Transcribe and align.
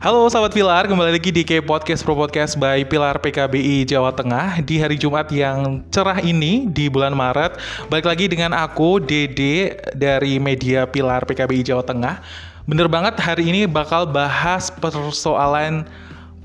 Halo 0.00 0.24
sahabat 0.32 0.56
Pilar, 0.56 0.88
kembali 0.88 1.12
lagi 1.12 1.28
di 1.28 1.44
K 1.44 1.60
Podcast 1.60 2.00
Pro 2.08 2.16
Podcast 2.16 2.56
by 2.56 2.88
Pilar 2.88 3.20
PKBI 3.20 3.84
Jawa 3.84 4.08
Tengah 4.16 4.64
di 4.64 4.80
hari 4.80 4.96
Jumat 4.96 5.28
yang 5.28 5.84
cerah 5.92 6.16
ini 6.24 6.64
di 6.72 6.88
bulan 6.88 7.12
Maret. 7.12 7.60
Balik 7.92 8.08
lagi 8.08 8.24
dengan 8.24 8.56
aku 8.56 8.96
Dede 8.96 9.76
dari 9.92 10.40
media 10.40 10.88
Pilar 10.88 11.28
PKBI 11.28 11.68
Jawa 11.68 11.84
Tengah. 11.84 12.16
Bener 12.64 12.88
banget 12.88 13.20
hari 13.20 13.52
ini 13.52 13.68
bakal 13.68 14.08
bahas 14.08 14.72
persoalan 14.72 15.84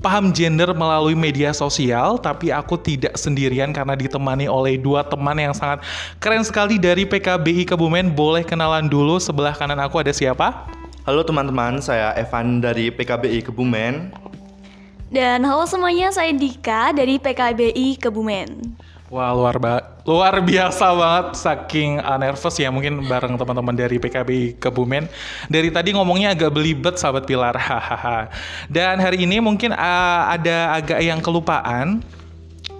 paham 0.04 0.36
gender 0.36 0.76
melalui 0.76 1.16
media 1.16 1.56
sosial, 1.56 2.20
tapi 2.20 2.52
aku 2.52 2.76
tidak 2.76 3.16
sendirian 3.16 3.72
karena 3.72 3.96
ditemani 3.96 4.52
oleh 4.52 4.76
dua 4.76 5.00
teman 5.00 5.40
yang 5.40 5.56
sangat 5.56 5.80
keren 6.20 6.44
sekali 6.44 6.76
dari 6.76 7.08
PKBI 7.08 7.72
Kebumen. 7.72 8.12
Boleh 8.12 8.44
kenalan 8.44 8.84
dulu 8.84 9.16
sebelah 9.16 9.56
kanan 9.56 9.80
aku 9.80 10.04
ada 10.04 10.12
siapa? 10.12 10.76
Halo 11.06 11.22
teman-teman, 11.22 11.78
saya 11.78 12.10
Evan 12.18 12.58
dari 12.58 12.90
PKBI 12.90 13.46
Kebumen. 13.46 14.10
Dan 15.06 15.46
halo 15.46 15.62
semuanya, 15.62 16.10
saya 16.10 16.34
Dika 16.34 16.90
dari 16.90 17.22
PKBI 17.22 17.94
Kebumen. 18.02 18.74
Wah 19.06 19.30
luar 19.30 19.54
ba 19.62 20.02
luar 20.02 20.42
biasa 20.42 20.90
banget 20.90 21.38
saking 21.38 22.02
uh, 22.02 22.18
nervous 22.18 22.58
ya 22.58 22.74
mungkin 22.74 23.06
bareng 23.06 23.38
teman-teman 23.38 23.78
dari 23.78 24.02
PKB 24.02 24.58
Kebumen 24.58 25.06
dari 25.46 25.70
tadi 25.70 25.94
ngomongnya 25.94 26.34
agak 26.34 26.50
belibet 26.50 26.98
sahabat 26.98 27.22
Pilar 27.22 27.54
hahaha 27.70 28.26
dan 28.66 28.98
hari 28.98 29.22
ini 29.22 29.38
mungkin 29.38 29.70
uh, 29.78 30.22
ada 30.26 30.74
agak 30.74 30.98
yang 31.06 31.22
kelupaan 31.22 32.02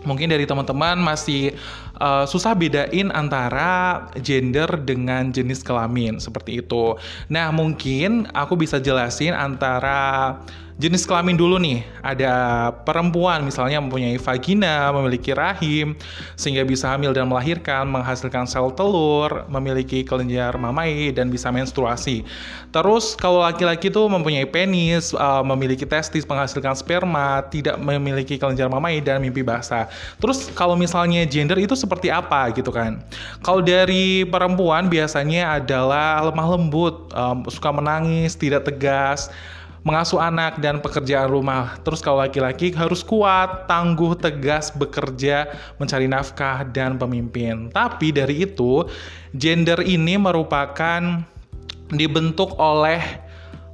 mungkin 0.06 0.30
dari 0.30 0.46
teman-teman 0.46 0.96
masih 1.02 1.52
uh, 1.98 2.24
susah 2.24 2.54
bedain 2.54 3.10
antara 3.10 4.06
gender 4.22 4.70
dengan 4.80 5.34
jenis 5.34 5.66
kelamin 5.66 6.22
seperti 6.22 6.62
itu. 6.62 6.94
Nah, 7.26 7.50
mungkin 7.50 8.30
aku 8.32 8.54
bisa 8.54 8.78
jelasin 8.78 9.34
antara 9.34 10.38
jenis 10.76 11.08
kelamin 11.08 11.40
dulu 11.40 11.56
nih. 11.56 11.80
Ada 12.04 12.68
perempuan 12.84 13.40
misalnya 13.42 13.80
mempunyai 13.80 14.20
vagina, 14.20 14.92
memiliki 14.92 15.32
rahim, 15.32 15.96
sehingga 16.36 16.62
bisa 16.68 16.92
hamil 16.92 17.16
dan 17.16 17.26
melahirkan, 17.26 17.88
menghasilkan 17.88 18.44
sel 18.44 18.68
telur, 18.76 19.48
memiliki 19.48 20.04
kelenjar 20.04 20.54
mamai, 20.60 21.10
dan 21.16 21.32
bisa 21.32 21.48
menstruasi. 21.48 22.22
Terus 22.70 23.16
kalau 23.16 23.40
laki-laki 23.40 23.88
tuh 23.88 24.04
mempunyai 24.06 24.44
penis, 24.44 25.16
uh, 25.16 25.40
memiliki 25.40 25.88
testis, 25.88 26.28
menghasilkan 26.28 26.76
sperma, 26.76 27.40
tidak 27.48 27.80
memiliki 27.80 28.36
kelenjar 28.36 28.68
mamai, 28.68 29.00
dan 29.00 29.24
mimpi 29.24 29.40
basah. 29.40 29.88
Terus 30.20 30.52
kalau 30.52 30.76
misalnya 30.76 31.24
gender 31.24 31.56
itu 31.56 31.72
seperti 31.72 32.12
apa 32.12 32.52
gitu 32.52 32.68
kan? 32.68 33.00
Kalau 33.40 33.64
dari 33.64 34.28
perempuan 34.28 34.92
biasanya 34.92 35.56
adalah 35.56 36.20
lemah 36.28 36.48
lembut, 36.52 37.08
um, 37.16 37.48
suka 37.48 37.72
menangis, 37.72 38.36
tidak 38.36 38.68
tegas, 38.68 39.32
mengasuh 39.86 40.18
anak 40.18 40.58
dan 40.58 40.82
pekerjaan 40.82 41.30
rumah. 41.30 41.78
Terus 41.86 42.02
kalau 42.02 42.18
laki-laki 42.18 42.74
harus 42.74 43.06
kuat, 43.06 43.70
tangguh, 43.70 44.18
tegas, 44.18 44.74
bekerja, 44.74 45.46
mencari 45.78 46.10
nafkah 46.10 46.66
dan 46.74 46.98
pemimpin. 46.98 47.70
Tapi 47.70 48.10
dari 48.10 48.42
itu, 48.42 48.82
gender 49.38 49.78
ini 49.86 50.18
merupakan 50.18 51.22
dibentuk 51.94 52.58
oleh 52.58 53.25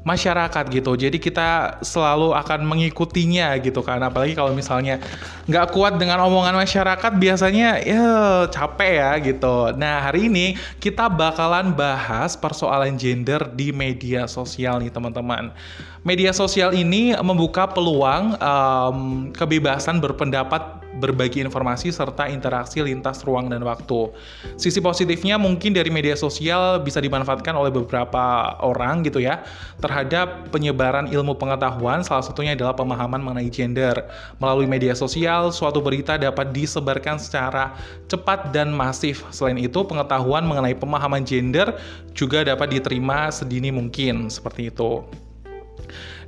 masyarakat 0.02 0.64
gitu. 0.70 0.98
Jadi 0.98 1.18
kita 1.22 1.78
selalu 1.82 2.34
akan 2.34 2.66
mengikutinya 2.66 3.54
gitu 3.62 3.80
kan. 3.82 4.02
Apalagi 4.02 4.34
kalau 4.34 4.50
misalnya 4.50 4.98
nggak 5.46 5.70
kuat 5.74 5.98
dengan 5.98 6.22
omongan 6.26 6.58
masyarakat 6.58 7.12
biasanya 7.18 7.78
ya 7.82 8.06
capek 8.50 8.92
ya 8.98 9.10
gitu. 9.22 9.74
Nah 9.78 10.02
hari 10.10 10.26
ini 10.26 10.58
kita 10.82 11.06
bakalan 11.06 11.74
bahas 11.74 12.34
persoalan 12.34 12.98
gender 12.98 13.46
di 13.54 13.70
media 13.70 14.26
sosial 14.26 14.82
nih 14.82 14.90
teman-teman. 14.90 15.54
Media 16.02 16.34
sosial 16.34 16.74
ini 16.74 17.14
membuka 17.22 17.70
peluang 17.70 18.34
um, 18.42 19.30
kebebasan 19.30 20.02
berpendapat, 20.02 20.82
berbagi 21.00 21.40
informasi 21.40 21.88
serta 21.88 22.28
interaksi 22.28 22.84
lintas 22.84 23.24
ruang 23.24 23.48
dan 23.48 23.64
waktu. 23.64 24.12
Sisi 24.60 24.82
positifnya 24.84 25.40
mungkin 25.40 25.72
dari 25.72 25.88
media 25.88 26.12
sosial 26.18 26.80
bisa 26.84 27.00
dimanfaatkan 27.00 27.56
oleh 27.56 27.72
beberapa 27.72 28.56
orang 28.60 29.06
gitu 29.06 29.24
ya 29.24 29.40
terhadap 29.80 30.52
penyebaran 30.52 31.08
ilmu 31.08 31.36
pengetahuan. 31.38 32.04
Salah 32.04 32.24
satunya 32.24 32.52
adalah 32.52 32.76
pemahaman 32.76 33.24
mengenai 33.24 33.48
gender. 33.48 33.96
Melalui 34.36 34.68
media 34.68 34.92
sosial, 34.92 35.48
suatu 35.54 35.80
berita 35.80 36.20
dapat 36.20 36.52
disebarkan 36.52 37.16
secara 37.16 37.72
cepat 38.10 38.52
dan 38.52 38.72
masif. 38.72 39.24
Selain 39.32 39.56
itu, 39.56 39.80
pengetahuan 39.84 40.44
mengenai 40.44 40.76
pemahaman 40.76 41.24
gender 41.24 41.72
juga 42.12 42.44
dapat 42.44 42.76
diterima 42.76 43.32
sedini 43.32 43.72
mungkin 43.72 44.28
seperti 44.28 44.68
itu. 44.68 45.04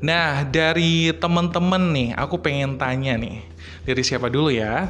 Nah, 0.05 0.45
dari 0.45 1.17
temen-temen 1.17 1.83
nih, 1.95 2.11
aku 2.19 2.37
pengen 2.37 2.77
tanya 2.77 3.17
nih. 3.17 3.54
Dari 3.85 4.01
siapa 4.01 4.33
dulu 4.33 4.49
ya? 4.49 4.89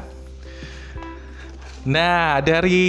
Nah, 1.85 2.41
dari 2.41 2.81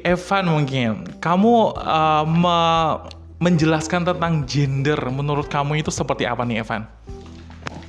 Evan 0.00 0.48
mungkin. 0.48 1.04
Kamu 1.20 1.52
uh, 1.76 2.24
me 2.24 2.60
menjelaskan 3.42 4.06
tentang 4.06 4.46
gender, 4.46 4.96
menurut 5.10 5.50
kamu 5.50 5.82
itu 5.82 5.90
seperti 5.90 6.24
apa 6.24 6.46
nih, 6.46 6.62
Evan? 6.62 6.86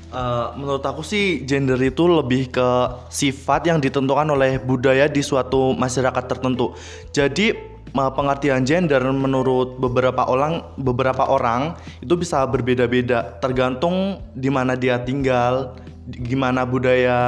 Uh, 0.10 0.50
menurut 0.58 0.82
aku 0.82 1.06
sih 1.06 1.46
gender 1.46 1.78
itu 1.78 2.06
lebih 2.10 2.50
ke 2.50 2.70
sifat 3.14 3.70
yang 3.70 3.78
ditentukan 3.78 4.30
oleh 4.34 4.58
budaya 4.58 5.06
di 5.06 5.22
suatu 5.22 5.78
masyarakat 5.78 6.26
tertentu. 6.26 6.74
Jadi 7.14 7.54
pengertian 7.94 8.66
gender 8.66 9.02
menurut 9.14 9.78
beberapa 9.78 10.26
orang 10.26 10.66
beberapa 10.82 11.30
orang 11.30 11.78
itu 12.02 12.18
bisa 12.18 12.42
berbeda-beda 12.50 13.38
tergantung 13.38 14.22
di 14.34 14.50
mana 14.50 14.74
dia 14.74 14.98
tinggal, 15.02 15.78
gimana 16.08 16.68
budaya 16.68 17.20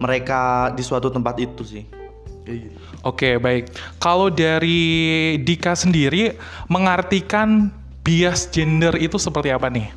mereka 0.00 0.72
di 0.76 0.82
suatu 0.84 1.08
tempat 1.08 1.36
itu 1.40 1.62
sih. 1.64 1.84
Gitu. 2.46 2.78
Oke, 3.02 3.42
baik. 3.42 3.74
Kalau 3.98 4.30
dari 4.30 5.34
Dika 5.42 5.74
sendiri 5.74 6.36
mengartikan 6.70 7.74
bias 8.06 8.46
gender 8.54 8.94
itu 9.02 9.18
seperti 9.18 9.50
apa 9.50 9.66
nih? 9.66 9.90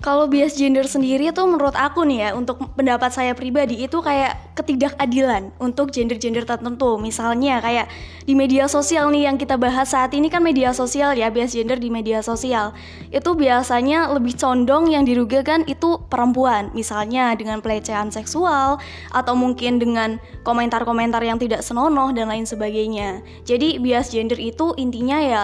Kalau 0.00 0.32
bias 0.32 0.56
gender 0.56 0.88
sendiri 0.88 1.28
itu 1.28 1.44
menurut 1.44 1.76
aku 1.76 2.08
nih 2.08 2.24
ya, 2.24 2.28
untuk 2.32 2.72
pendapat 2.72 3.12
saya 3.12 3.36
pribadi 3.36 3.84
itu 3.84 4.00
kayak 4.00 4.56
ketidakadilan 4.56 5.52
untuk 5.60 5.92
gender-gender 5.92 6.48
tertentu. 6.48 6.96
Misalnya 6.96 7.60
kayak 7.60 7.92
di 8.24 8.32
media 8.32 8.64
sosial 8.64 9.12
nih 9.12 9.28
yang 9.28 9.36
kita 9.36 9.60
bahas 9.60 9.92
saat 9.92 10.16
ini 10.16 10.32
kan 10.32 10.40
media 10.40 10.72
sosial 10.72 11.12
ya, 11.12 11.28
bias 11.28 11.52
gender 11.52 11.76
di 11.76 11.92
media 11.92 12.24
sosial. 12.24 12.72
Itu 13.12 13.36
biasanya 13.36 14.08
lebih 14.08 14.40
condong 14.40 14.88
yang 14.88 15.04
dirugikan 15.04 15.68
itu 15.68 16.00
perempuan. 16.08 16.72
Misalnya 16.72 17.36
dengan 17.36 17.60
pelecehan 17.60 18.08
seksual 18.08 18.80
atau 19.12 19.34
mungkin 19.36 19.76
dengan 19.76 20.16
komentar-komentar 20.48 21.20
yang 21.20 21.36
tidak 21.36 21.60
senonoh 21.60 22.08
dan 22.16 22.32
lain 22.32 22.48
sebagainya. 22.48 23.20
Jadi 23.44 23.76
bias 23.76 24.16
gender 24.16 24.40
itu 24.40 24.72
intinya 24.80 25.20
ya 25.20 25.42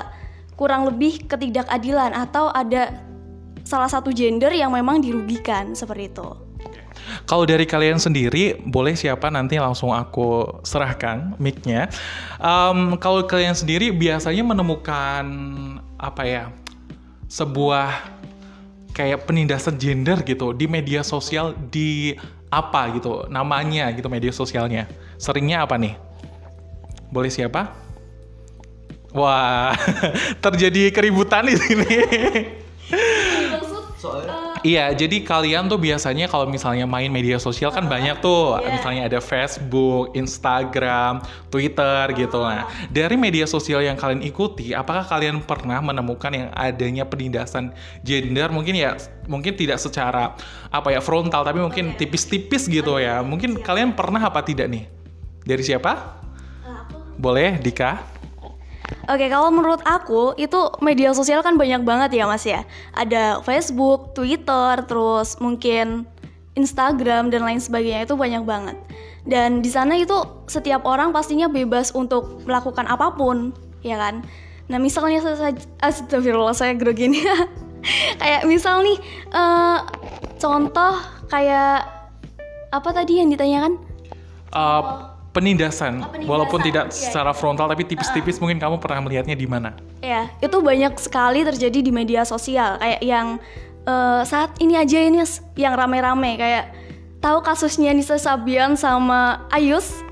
kurang 0.57 0.89
lebih 0.89 1.29
ketidakadilan 1.29 2.17
atau 2.17 2.49
ada 2.49 3.05
salah 3.67 3.91
satu 3.91 4.15
gender 4.15 4.55
yang 4.55 4.71
memang 4.71 5.03
dirugikan 5.03 5.75
seperti 5.75 6.15
itu. 6.15 6.29
Kalau 7.27 7.43
dari 7.47 7.67
kalian 7.67 7.99
sendiri, 7.99 8.59
boleh 8.63 8.95
siapa 8.95 9.31
nanti 9.31 9.59
langsung 9.59 9.91
aku 9.91 10.63
serahkan 10.63 11.35
mic-nya. 11.43 11.91
Um, 12.39 12.95
kalau 12.99 13.27
kalian 13.27 13.55
sendiri 13.55 13.91
biasanya 13.91 14.43
menemukan 14.47 15.27
apa 15.99 16.23
ya 16.23 16.45
sebuah 17.27 18.15
kayak 18.95 19.27
penindasan 19.29 19.77
gender 19.77 20.23
gitu 20.23 20.55
di 20.55 20.71
media 20.71 21.03
sosial 21.03 21.53
di 21.69 22.17
apa 22.49 22.95
gitu 22.95 23.27
namanya 23.29 23.91
gitu 23.93 24.07
media 24.07 24.31
sosialnya. 24.31 24.87
Seringnya 25.19 25.67
apa 25.67 25.75
nih? 25.79 25.95
Boleh 27.11 27.31
siapa? 27.31 27.75
Wah, 29.15 29.75
terjadi 30.45 30.91
keributan 30.91 31.47
di 31.47 31.55
sini. 31.55 31.97
Soalnya 33.97 34.47
Iya, 34.67 34.91
jadi 34.99 35.23
kalian 35.23 35.71
tuh 35.71 35.79
biasanya 35.79 36.27
kalau 36.27 36.51
misalnya 36.51 36.91
main 36.91 37.07
media 37.07 37.39
sosial 37.39 37.71
kan 37.71 37.87
banyak 37.87 38.19
tuh, 38.19 38.59
yeah. 38.59 38.75
misalnya 38.75 39.03
ada 39.07 39.23
Facebook, 39.23 40.11
Instagram, 40.17 41.23
Twitter 41.55 42.03
gitu. 42.19 42.43
Nah, 42.43 42.67
dari 42.91 43.15
media 43.15 43.47
sosial 43.47 43.87
yang 43.87 43.95
kalian 43.95 44.27
ikuti, 44.27 44.75
apakah 44.75 45.07
kalian 45.07 45.39
pernah 45.45 45.79
menemukan 45.79 46.35
yang 46.35 46.49
adanya 46.51 47.07
penindasan 47.07 47.71
gender? 48.03 48.51
Mungkin 48.51 48.75
ya, 48.75 48.99
mungkin 49.31 49.55
tidak 49.55 49.79
secara 49.79 50.35
apa 50.75 50.89
ya 50.91 50.99
frontal, 50.99 51.47
tapi 51.47 51.63
mungkin 51.63 51.95
tipis-tipis 51.95 52.67
gitu 52.67 52.99
ya. 52.99 53.23
Mungkin 53.23 53.63
kalian 53.63 53.95
pernah 53.95 54.19
apa 54.19 54.43
tidak 54.43 54.67
nih? 54.67 54.89
Dari 55.47 55.63
siapa? 55.63 56.19
Boleh, 57.17 57.63
Dika? 57.63 58.16
Oke, 59.07 59.31
kalau 59.31 59.55
menurut 59.55 59.79
aku 59.87 60.35
itu 60.35 60.59
media 60.83 61.15
sosial 61.15 61.39
kan 61.47 61.55
banyak 61.55 61.87
banget 61.87 62.19
ya 62.19 62.25
Mas 62.27 62.43
ya. 62.43 62.67
Ada 62.91 63.39
Facebook, 63.47 64.19
Twitter, 64.19 64.83
terus 64.83 65.39
mungkin 65.39 66.11
Instagram 66.59 67.31
dan 67.31 67.47
lain 67.47 67.63
sebagainya 67.63 68.11
itu 68.11 68.19
banyak 68.19 68.43
banget. 68.43 68.75
Dan 69.23 69.63
di 69.63 69.71
sana 69.71 69.95
itu 69.95 70.15
setiap 70.51 70.83
orang 70.83 71.15
pastinya 71.15 71.47
bebas 71.47 71.95
untuk 71.95 72.43
melakukan 72.47 72.87
apa 72.91 73.15
pun, 73.15 73.55
ya 73.87 73.95
kan? 73.95 74.27
Nah, 74.67 74.83
misalnya 74.83 75.23
saya 75.23 75.55
astagfirullah 75.79 76.55
saya 76.55 76.75
grogi 76.75 77.07
nih. 77.07 77.23
kayak 78.21 78.43
misal 78.51 78.83
nih 78.83 78.99
eh, 79.31 79.79
contoh 80.43 80.95
kayak 81.31 81.87
apa 82.75 82.89
tadi 82.91 83.23
yang 83.23 83.31
ditanyakan? 83.31 83.79
Uh, 84.51 85.16
penindasan, 85.37 86.01
Oh, 86.01 86.09
penindasan, 86.09 86.33
walaupun 86.33 86.59
tidak 86.65 86.89
iya, 86.89 86.97
secara 86.97 87.37
frontal 87.37 87.69
tapi 87.69 87.85
tipis-tipis 87.85 88.41
mungkin 88.41 88.57
kamu 88.57 88.81
pernah 88.81 89.05
melihatnya 89.05 89.37
di 89.37 89.45
mana? 89.45 89.77
Ya, 90.01 90.33
itu 90.41 90.57
banyak 90.65 90.97
sekali 90.97 91.45
terjadi 91.45 91.85
di 91.85 91.93
media 91.93 92.25
sosial 92.25 92.81
kayak 92.81 93.05
yang 93.05 93.37
eh, 93.85 94.23
saat 94.25 94.57
ini 94.65 94.81
aja 94.81 94.97
ini 94.97 95.21
yang 95.61 95.77
rame-rame 95.77 96.41
kayak 96.41 96.65
tahu 97.21 97.45
kasusnya 97.45 97.93
Nisa 97.93 98.17
Sabian 98.17 98.81
sama 98.81 99.45
Ayus 99.53 100.07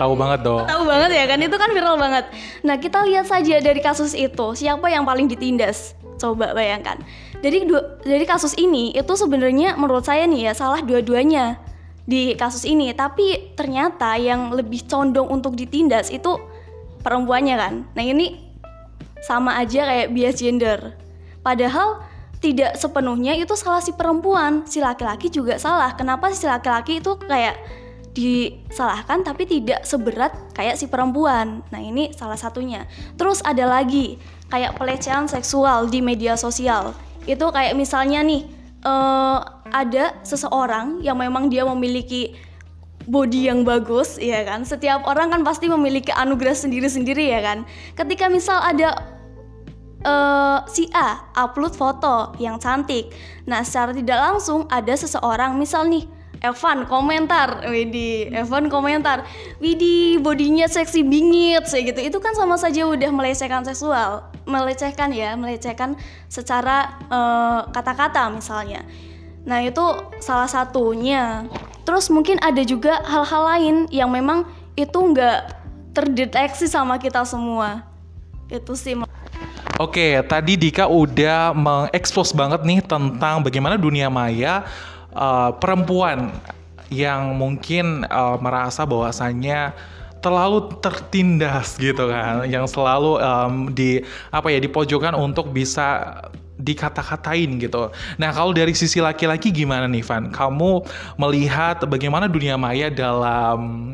Tahu 0.00 0.16
banget 0.16 0.40
dong. 0.46 0.64
Tahu 0.64 0.82
banget 0.88 1.10
ya 1.12 1.24
kan 1.28 1.38
itu 1.42 1.56
kan 1.60 1.70
viral 1.70 1.96
banget. 2.00 2.24
Nah 2.64 2.80
kita 2.80 3.04
lihat 3.04 3.28
saja 3.28 3.60
dari 3.60 3.80
kasus 3.84 4.16
itu 4.16 4.46
siapa 4.56 4.88
yang 4.88 5.04
paling 5.04 5.28
ditindas. 5.28 5.92
Coba 6.16 6.52
bayangkan. 6.56 7.00
Dari 7.40 7.64
dua, 7.64 8.00
dari 8.04 8.24
kasus 8.28 8.52
ini 8.60 8.92
itu 8.92 9.12
sebenarnya 9.16 9.76
menurut 9.76 10.04
saya 10.04 10.28
nih 10.28 10.50
ya 10.50 10.52
salah 10.52 10.80
dua-duanya 10.84 11.60
di 12.04 12.36
kasus 12.36 12.64
ini. 12.68 12.92
Tapi 12.92 13.56
ternyata 13.56 14.16
yang 14.20 14.52
lebih 14.52 14.84
condong 14.86 15.28
untuk 15.28 15.56
ditindas 15.56 16.12
itu 16.12 16.36
perempuannya 17.00 17.56
kan. 17.56 17.74
Nah 17.96 18.04
ini 18.04 18.36
sama 19.20 19.60
aja 19.60 19.84
kayak 19.84 20.08
bias 20.12 20.36
gender. 20.40 20.96
Padahal 21.40 22.04
tidak 22.40 22.80
sepenuhnya 22.80 23.36
itu 23.36 23.52
salah 23.52 23.84
si 23.84 23.92
perempuan, 23.92 24.64
si 24.64 24.80
laki-laki 24.80 25.28
juga 25.28 25.60
salah. 25.60 25.92
Kenapa 25.92 26.32
si 26.32 26.48
laki-laki 26.48 27.04
itu 27.04 27.16
kayak 27.20 27.56
disalahkan 28.10 29.22
tapi 29.22 29.46
tidak 29.46 29.86
seberat 29.86 30.34
kayak 30.56 30.74
si 30.74 30.90
perempuan. 30.90 31.62
Nah, 31.70 31.80
ini 31.80 32.10
salah 32.16 32.36
satunya. 32.40 32.88
Terus 33.14 33.44
ada 33.46 33.68
lagi 33.68 34.18
kayak 34.50 34.76
pelecehan 34.76 35.30
seksual 35.30 35.86
di 35.86 36.02
media 36.02 36.34
sosial. 36.34 36.96
Itu 37.28 37.52
kayak 37.54 37.78
misalnya 37.78 38.24
nih 38.24 38.42
eh, 38.82 39.38
ada 39.70 40.18
seseorang 40.26 41.00
yang 41.00 41.18
memang 41.18 41.48
dia 41.48 41.66
memiliki 41.66 42.34
body 43.08 43.50
yang 43.50 43.66
bagus, 43.66 44.20
ya 44.20 44.44
kan? 44.44 44.62
Setiap 44.62 45.02
orang 45.08 45.32
kan 45.32 45.42
pasti 45.42 45.66
memiliki 45.66 46.12
anugerah 46.12 46.54
sendiri-sendiri 46.54 47.32
ya 47.32 47.40
kan. 47.42 47.58
Ketika 47.96 48.30
misal 48.30 48.60
ada 48.60 48.94
eh, 50.04 50.58
si 50.68 50.88
A 50.92 51.32
upload 51.36 51.74
foto 51.74 52.36
yang 52.38 52.60
cantik. 52.60 53.12
Nah, 53.48 53.64
secara 53.64 53.90
tidak 53.96 54.18
langsung 54.20 54.68
ada 54.68 54.92
seseorang 54.94 55.56
misal 55.56 55.88
nih 55.88 56.04
Evan 56.40 56.88
komentar, 56.88 57.68
Widi, 57.68 58.32
Evan 58.32 58.72
komentar, 58.72 59.28
Widi 59.60 60.16
bodinya 60.16 60.64
seksi 60.64 61.04
bingit, 61.04 61.68
kayak 61.68 61.92
gitu. 61.92 62.00
Itu 62.00 62.18
kan 62.24 62.32
sama 62.32 62.56
saja 62.56 62.88
udah 62.88 63.12
melecehkan 63.12 63.60
seksual, 63.68 64.24
melecehkan 64.48 65.12
ya, 65.12 65.36
melecehkan 65.36 66.00
secara 66.32 66.96
eh, 67.12 67.60
kata-kata 67.68 68.32
misalnya. 68.32 68.80
Nah 69.44 69.64
itu 69.64 69.82
salah 70.20 70.48
satunya. 70.48 71.48
Terus 71.84 72.12
mungkin 72.12 72.38
ada 72.44 72.62
juga 72.62 73.00
hal-hal 73.02 73.42
lain 73.56 73.76
yang 73.90 74.12
memang 74.12 74.46
itu 74.76 74.94
nggak 74.94 75.58
terdeteksi 75.96 76.70
sama 76.70 77.00
kita 77.00 77.24
semua. 77.26 77.82
Itu 78.46 78.76
sih. 78.78 78.94
Oke, 79.80 80.20
tadi 80.28 80.60
Dika 80.60 80.84
udah 80.84 81.56
mengekspos 81.56 82.36
banget 82.36 82.60
nih 82.68 82.84
tentang 82.84 83.40
bagaimana 83.40 83.80
dunia 83.80 84.12
maya 84.12 84.68
uh, 85.16 85.56
perempuan 85.56 86.36
yang 86.92 87.32
mungkin 87.32 88.04
uh, 88.04 88.36
merasa 88.36 88.84
bahwasannya 88.84 89.72
terlalu 90.20 90.68
tertindas 90.84 91.80
gitu 91.80 92.12
kan, 92.12 92.44
yang 92.44 92.68
selalu 92.68 93.16
um, 93.24 93.72
di 93.72 94.04
apa 94.28 94.52
ya 94.52 94.60
dipojokkan 94.60 95.16
untuk 95.16 95.48
bisa 95.48 96.20
dikata-katain 96.60 97.56
gitu. 97.58 97.88
Nah 98.20 98.30
kalau 98.30 98.52
dari 98.52 98.76
sisi 98.76 99.00
laki-laki 99.00 99.48
gimana 99.50 99.88
nih 99.88 100.04
Van? 100.04 100.28
Kamu 100.28 100.84
melihat 101.16 101.82
bagaimana 101.88 102.28
dunia 102.28 102.60
maya 102.60 102.92
dalam 102.92 103.92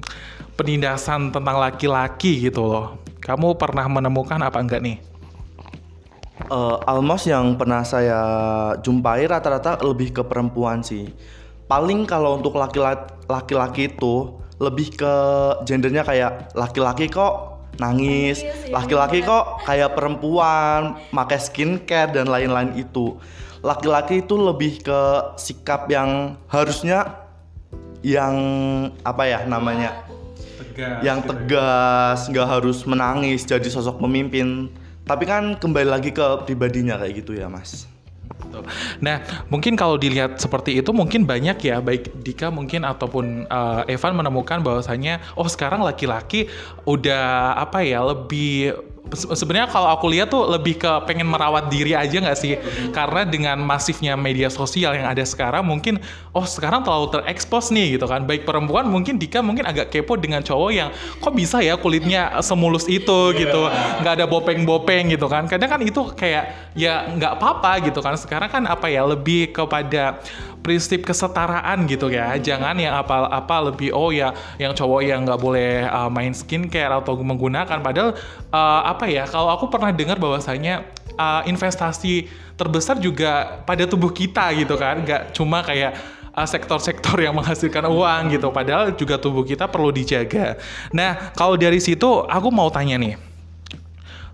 penindasan 0.59 1.31
tentang 1.31 1.57
laki-laki 1.57 2.51
gitu 2.51 2.67
loh. 2.67 2.87
Kamu 3.23 3.55
pernah 3.57 3.87
menemukan 3.87 4.39
apa 4.43 4.59
enggak 4.59 4.83
nih? 4.83 4.99
Eh, 6.47 6.77
almost 6.85 7.27
yang 7.27 7.57
pernah 7.57 7.81
saya 7.83 8.21
jumpai 8.85 9.25
rata-rata 9.25 9.81
lebih 9.81 10.13
ke 10.15 10.23
perempuan 10.23 10.85
sih. 10.85 11.09
Paling 11.67 12.07
kalau 12.07 12.39
untuk 12.39 12.55
laki-laki 13.27 13.91
itu 13.91 14.37
lebih 14.63 14.95
ke 14.95 15.15
gendernya 15.67 16.07
kayak 16.07 16.55
laki-laki 16.55 17.11
kok 17.11 17.56
nangis, 17.77 18.43
laki-laki 18.69 19.25
kok 19.25 19.65
kayak 19.65 19.97
perempuan, 19.97 20.97
pakai 21.13 21.39
skincare 21.41 22.13
dan 22.13 22.29
lain-lain 22.29 22.77
itu. 22.77 23.17
Laki-laki 23.65 24.23
itu 24.23 24.37
lebih 24.37 24.85
ke 24.85 25.01
sikap 25.41 25.89
yang 25.91 26.37
harusnya 26.47 27.27
yang 28.05 28.37
apa 29.03 29.23
ya 29.27 29.41
namanya? 29.49 30.07
Tegas. 30.57 31.01
yang 31.01 31.25
tegas, 31.25 32.29
nggak 32.29 32.49
harus 32.49 32.85
menangis 32.85 33.49
jadi 33.49 33.65
sosok 33.65 33.97
pemimpin. 33.97 34.69
Tapi 35.09 35.25
kan 35.25 35.57
kembali 35.57 35.89
lagi 35.89 36.13
ke 36.13 36.45
pribadinya 36.45 37.01
kayak 37.01 37.25
gitu 37.25 37.33
ya, 37.33 37.49
Mas. 37.49 37.89
Betul. 38.27 38.63
Nah, 39.03 39.23
mungkin 39.49 39.79
kalau 39.79 39.97
dilihat 39.97 40.43
seperti 40.43 40.79
itu 40.79 40.91
mungkin 40.91 41.25
banyak 41.25 41.57
ya, 41.63 41.79
baik 41.79 42.11
Dika 42.23 42.51
mungkin 42.51 42.83
ataupun 42.83 43.47
uh, 43.47 43.83
Evan 43.87 44.19
menemukan 44.19 44.61
bahwasanya 44.61 45.23
oh 45.39 45.47
sekarang 45.47 45.83
laki-laki 45.87 46.51
udah 46.85 47.55
apa 47.57 47.87
ya 47.87 48.03
lebih 48.03 48.75
sebenarnya 49.15 49.71
kalau 49.71 49.93
aku 49.95 50.11
lihat 50.11 50.33
tuh 50.33 50.49
lebih 50.51 50.83
ke 50.83 50.91
pengen 51.07 51.31
merawat 51.31 51.71
diri 51.71 51.95
aja 51.95 52.19
nggak 52.19 52.39
sih? 52.39 52.59
Karena 52.91 53.23
dengan 53.23 53.61
masifnya 53.63 54.19
media 54.19 54.51
sosial 54.51 54.99
yang 54.99 55.07
ada 55.07 55.23
sekarang 55.23 55.63
mungkin 55.63 56.03
oh 56.35 56.43
sekarang 56.43 56.83
terlalu 56.83 57.15
terekspos 57.15 57.71
nih 57.71 57.99
gitu 57.99 58.07
kan. 58.11 58.27
Baik 58.27 58.43
perempuan 58.43 58.91
mungkin 58.91 59.21
Dika 59.21 59.45
mungkin 59.45 59.63
agak 59.67 59.95
kepo 59.95 60.19
dengan 60.19 60.43
cowok 60.43 60.71
yang 60.75 60.91
kok 61.23 61.35
bisa 61.35 61.63
ya 61.63 61.79
kulitnya 61.79 62.43
semulus 62.43 62.91
itu 62.91 63.35
gitu, 63.37 63.63
nggak 64.03 64.13
ada 64.23 64.27
bopeng-bopeng 64.27 65.15
gitu 65.15 65.31
kan. 65.31 65.47
Kadang 65.47 65.79
kan 65.79 65.81
itu 65.85 66.03
kayak 66.17 66.75
ya 66.75 67.07
nggak 67.07 67.39
apa-apa 67.39 67.87
gitu 67.87 68.03
kan. 68.03 68.19
Sekarang 68.19 68.51
kan 68.51 68.63
apa 68.67 68.91
ya 68.91 69.07
lebih 69.07 69.55
kepada 69.55 70.19
prinsip 70.67 71.07
kesetaraan 71.07 71.87
gitu 71.87 72.11
ya. 72.11 72.35
Jangan 72.35 72.75
yang 72.75 72.99
apa-apa 72.99 73.71
lebih 73.71 73.95
oh 73.95 74.11
ya 74.11 74.35
yang 74.59 74.75
cowok 74.75 75.07
yang 75.07 75.23
nggak 75.23 75.39
boleh 75.39 75.87
uh, 75.87 76.11
main 76.11 76.35
skincare 76.35 76.91
atau 76.91 77.15
menggunakan 77.23 77.79
padahal 77.79 78.19
uh, 78.51 78.83
apa 78.91 79.07
ya 79.07 79.23
kalau 79.31 79.55
aku 79.55 79.71
pernah 79.71 79.95
dengar 79.95 80.19
bahwasanya 80.19 80.83
uh, 81.15 81.47
investasi 81.47 82.27
terbesar 82.59 82.99
juga 82.99 83.63
pada 83.63 83.87
tubuh 83.87 84.11
kita 84.11 84.51
gitu 84.59 84.75
kan. 84.75 85.07
nggak 85.07 85.31
cuma 85.31 85.63
kayak 85.63 85.95
sektor-sektor 86.37 87.17
yang 87.17 87.33
menghasilkan 87.33 87.89
uang 87.89 88.37
gitu. 88.37 88.53
Padahal 88.53 88.93
juga 88.93 89.17
tubuh 89.17 89.41
kita 89.41 89.71
perlu 89.73 89.89
dijaga. 89.89 90.61
Nah, 90.93 91.33
kalau 91.33 91.57
dari 91.57 91.81
situ 91.81 92.05
aku 92.29 92.53
mau 92.53 92.69
tanya 92.69 93.01
nih. 93.01 93.36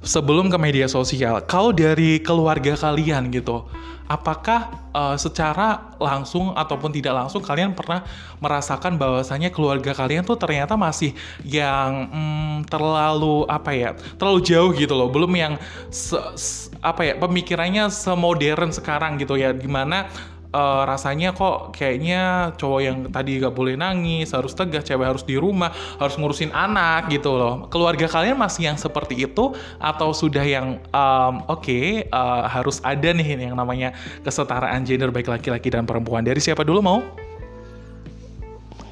Sebelum 0.03 0.51
ke 0.51 0.59
media 0.59 0.91
sosial, 0.91 1.39
kalau 1.47 1.71
dari 1.71 2.19
keluarga 2.19 2.75
kalian 2.75 3.31
gitu, 3.31 3.71
apakah 4.11 4.91
uh, 4.91 5.15
secara 5.15 5.95
langsung 5.97 6.53
ataupun 6.59 6.91
tidak 6.91 7.15
langsung 7.15 7.39
kalian 7.39 7.71
pernah 7.71 8.03
merasakan 8.43 8.99
bahwasanya 8.99 9.55
keluarga 9.55 9.95
kalian 9.95 10.27
tuh 10.27 10.35
ternyata 10.35 10.75
masih 10.75 11.15
yang 11.47 12.11
mm, 12.11 12.57
terlalu 12.67 13.47
apa 13.47 13.71
ya, 13.73 13.91
terlalu 14.19 14.43
jauh 14.43 14.75
gitu 14.75 14.91
loh, 14.91 15.07
belum 15.07 15.33
yang 15.39 15.55
se- 15.89 16.35
se- 16.35 16.75
apa 16.83 17.07
ya 17.07 17.15
pemikirannya 17.23 17.87
semodern 17.87 18.75
sekarang 18.75 19.23
gitu 19.23 19.39
ya, 19.39 19.55
di 19.55 19.71
mana 19.71 20.11
eh, 20.53 20.83
rasanya 20.87 21.33
kok 21.33 21.73
kayaknya 21.73 22.53
cowok 22.61 22.81
yang 22.85 22.97
tadi 23.09 23.41
gak 23.41 23.57
boleh 23.57 23.75
nangis, 23.75 24.31
harus 24.37 24.53
tegas, 24.53 24.85
cewek 24.85 25.09
harus 25.09 25.25
di 25.25 25.41
rumah, 25.41 25.73
harus 25.99 26.15
ngurusin 26.21 26.53
anak 26.53 27.09
gitu 27.11 27.35
loh. 27.35 27.67
Keluarga 27.73 28.07
kalian 28.07 28.37
masih 28.37 28.71
yang 28.71 28.79
seperti 28.79 29.25
itu 29.25 29.57
atau 29.81 30.13
sudah 30.13 30.45
yang 30.45 30.79
um, 30.93 31.35
oke 31.49 32.07
eh, 32.07 32.43
harus 32.47 32.79
ada 32.85 33.11
nih 33.11 33.51
yang 33.51 33.57
namanya 33.57 33.97
kesetaraan 34.23 34.85
gender 34.85 35.11
baik 35.11 35.27
laki-laki 35.27 35.73
dan 35.73 35.89
perempuan. 35.89 36.23
Dari 36.23 36.39
siapa 36.39 36.63
dulu 36.63 36.81
mau? 36.85 37.01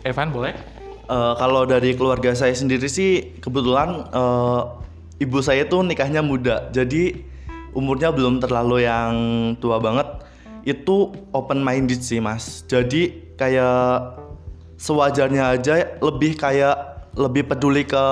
Evan 0.00 0.32
boleh? 0.32 0.80
Eh, 1.10 1.34
kalau 1.42 1.66
dari 1.66 1.90
keluarga 1.98 2.30
saya 2.38 2.54
sendiri 2.54 2.86
sih 2.86 3.34
kebetulan 3.42 4.06
eh, 4.14 4.60
ibu 5.18 5.42
saya 5.42 5.66
tuh 5.66 5.82
nikahnya 5.82 6.22
muda, 6.22 6.70
jadi 6.70 7.18
umurnya 7.74 8.14
belum 8.14 8.38
terlalu 8.38 8.86
yang 8.86 9.12
tua 9.58 9.82
banget. 9.82 10.06
Itu 10.70 11.10
open 11.34 11.66
minded 11.66 11.98
sih 11.98 12.22
mas. 12.22 12.62
Jadi 12.70 13.34
kayak 13.34 14.14
sewajarnya 14.78 15.58
aja 15.58 15.98
lebih 15.98 16.38
kayak 16.38 17.10
lebih 17.18 17.50
peduli 17.50 17.82
ke 17.82 18.04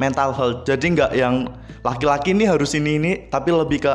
mental 0.00 0.32
health. 0.32 0.64
Jadi 0.64 0.96
nggak 0.96 1.12
yang 1.12 1.52
laki-laki 1.84 2.32
ini 2.32 2.48
harus 2.48 2.72
ini 2.72 2.96
ini, 2.96 3.12
tapi 3.28 3.52
lebih 3.52 3.84
ke 3.84 3.94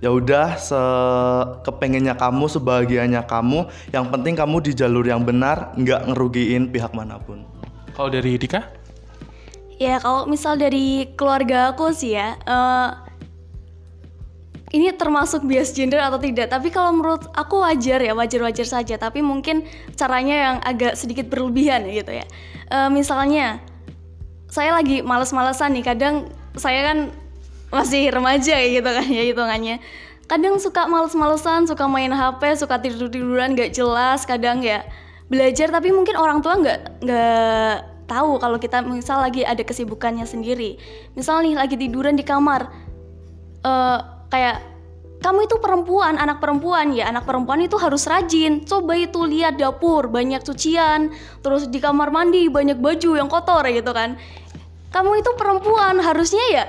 ya 0.00 0.10
udah 0.12 0.56
sekepengennya 0.56 2.16
kamu, 2.16 2.44
sebahagianya 2.48 3.22
kamu. 3.28 3.68
Yang 3.92 4.04
penting 4.10 4.34
kamu 4.34 4.56
di 4.64 4.72
jalur 4.72 5.04
yang 5.04 5.22
benar, 5.22 5.76
nggak 5.76 6.10
ngerugiin 6.10 6.72
pihak 6.72 6.96
mana 6.96 7.20
pun. 7.20 7.44
Kalau 7.94 8.10
dari 8.10 8.34
Dika? 8.40 8.64
Ya 9.78 9.98
kalau 9.98 10.26
misal 10.30 10.54
dari 10.54 11.10
keluarga 11.18 11.74
aku 11.74 11.90
sih 11.90 12.14
ya, 12.14 12.38
eh, 12.38 12.88
ini 14.74 14.90
termasuk 14.90 15.46
bias 15.46 15.70
gender 15.70 16.02
atau 16.02 16.18
tidak? 16.18 16.50
Tapi 16.50 16.74
kalau 16.74 16.90
menurut 16.90 17.30
aku 17.30 17.62
wajar 17.62 18.02
ya 18.02 18.10
wajar-wajar 18.10 18.66
saja. 18.66 18.98
Tapi 18.98 19.22
mungkin 19.22 19.62
caranya 19.94 20.34
yang 20.34 20.56
agak 20.66 20.98
sedikit 20.98 21.30
berlebihan 21.30 21.86
gitu 21.86 22.10
ya. 22.10 22.26
E, 22.66 22.78
misalnya 22.90 23.62
saya 24.50 24.74
lagi 24.74 24.98
males-malesan 25.06 25.78
nih. 25.78 25.84
Kadang 25.86 26.26
saya 26.58 26.90
kan 26.90 26.98
masih 27.70 28.10
remaja 28.10 28.58
gitu 28.66 28.90
kan 28.90 29.06
ya 29.06 29.22
hitungannya. 29.30 29.78
Kadang 30.26 30.58
suka 30.58 30.90
males-malesan 30.90 31.70
suka 31.70 31.86
main 31.86 32.10
HP 32.10 32.58
suka 32.58 32.82
tidur-tiduran 32.82 33.54
gak 33.54 33.70
jelas 33.78 34.26
kadang 34.26 34.58
ya 34.58 34.82
belajar. 35.30 35.70
Tapi 35.70 35.94
mungkin 35.94 36.18
orang 36.18 36.42
tua 36.42 36.58
nggak 36.58 36.98
nggak 36.98 37.74
tahu 38.10 38.42
kalau 38.42 38.58
kita 38.58 38.82
misal 38.82 39.22
lagi 39.22 39.46
ada 39.46 39.62
kesibukannya 39.62 40.26
sendiri. 40.26 40.82
Misal 41.14 41.46
nih 41.46 41.54
lagi 41.54 41.78
tiduran 41.78 42.18
di 42.18 42.26
kamar. 42.26 42.74
Uh, 43.64 44.13
kayak 44.34 44.58
kamu 45.22 45.48
itu 45.48 45.56
perempuan, 45.56 46.20
anak 46.20 46.42
perempuan 46.42 46.92
ya, 46.92 47.08
anak 47.08 47.24
perempuan 47.24 47.62
itu 47.64 47.80
harus 47.80 48.04
rajin. 48.04 48.60
Coba 48.68 48.92
itu 48.92 49.24
lihat 49.24 49.56
dapur, 49.56 50.04
banyak 50.10 50.44
cucian, 50.44 51.14
terus 51.40 51.64
di 51.70 51.80
kamar 51.80 52.12
mandi 52.12 52.50
banyak 52.52 52.76
baju 52.76 53.16
yang 53.16 53.30
kotor 53.30 53.64
gitu 53.70 53.88
kan. 53.96 54.20
Kamu 54.92 55.16
itu 55.16 55.30
perempuan, 55.40 55.96
harusnya 56.02 56.44
ya 56.52 56.64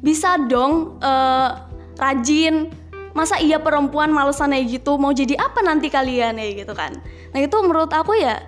bisa 0.00 0.40
dong 0.48 0.96
uh, 1.04 1.68
rajin. 2.00 2.72
Masa 3.12 3.42
iya 3.44 3.60
perempuan 3.60 4.08
malesan 4.08 4.56
kayak 4.56 4.80
gitu, 4.80 4.96
mau 4.96 5.12
jadi 5.12 5.36
apa 5.36 5.60
nanti 5.60 5.92
kalian 5.92 6.38
ya 6.38 6.48
gitu 6.54 6.72
kan. 6.72 6.96
Nah 7.34 7.40
itu 7.44 7.56
menurut 7.60 7.92
aku 7.92 8.16
ya 8.16 8.40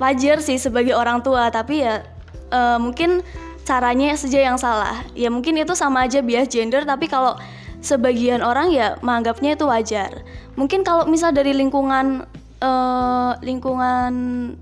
wajar 0.00 0.40
sih 0.40 0.56
sebagai 0.56 0.96
orang 0.96 1.20
tua, 1.20 1.52
tapi 1.52 1.84
ya 1.84 2.08
uh, 2.54 2.80
mungkin 2.80 3.20
caranya 3.68 4.16
saja 4.16 4.40
yang 4.40 4.56
salah. 4.56 5.04
Ya 5.12 5.28
mungkin 5.28 5.60
itu 5.60 5.76
sama 5.76 6.08
aja 6.08 6.24
bias 6.24 6.48
gender, 6.48 6.88
tapi 6.88 7.04
kalau 7.04 7.36
sebagian 7.84 8.40
orang 8.40 8.72
ya 8.72 8.96
menganggapnya 9.04 9.60
itu 9.60 9.68
wajar. 9.68 10.24
Mungkin 10.56 10.80
kalau 10.82 11.04
misal 11.04 11.36
dari 11.36 11.52
lingkungan 11.52 12.24
uh, 12.64 13.32
lingkungan 13.44 14.12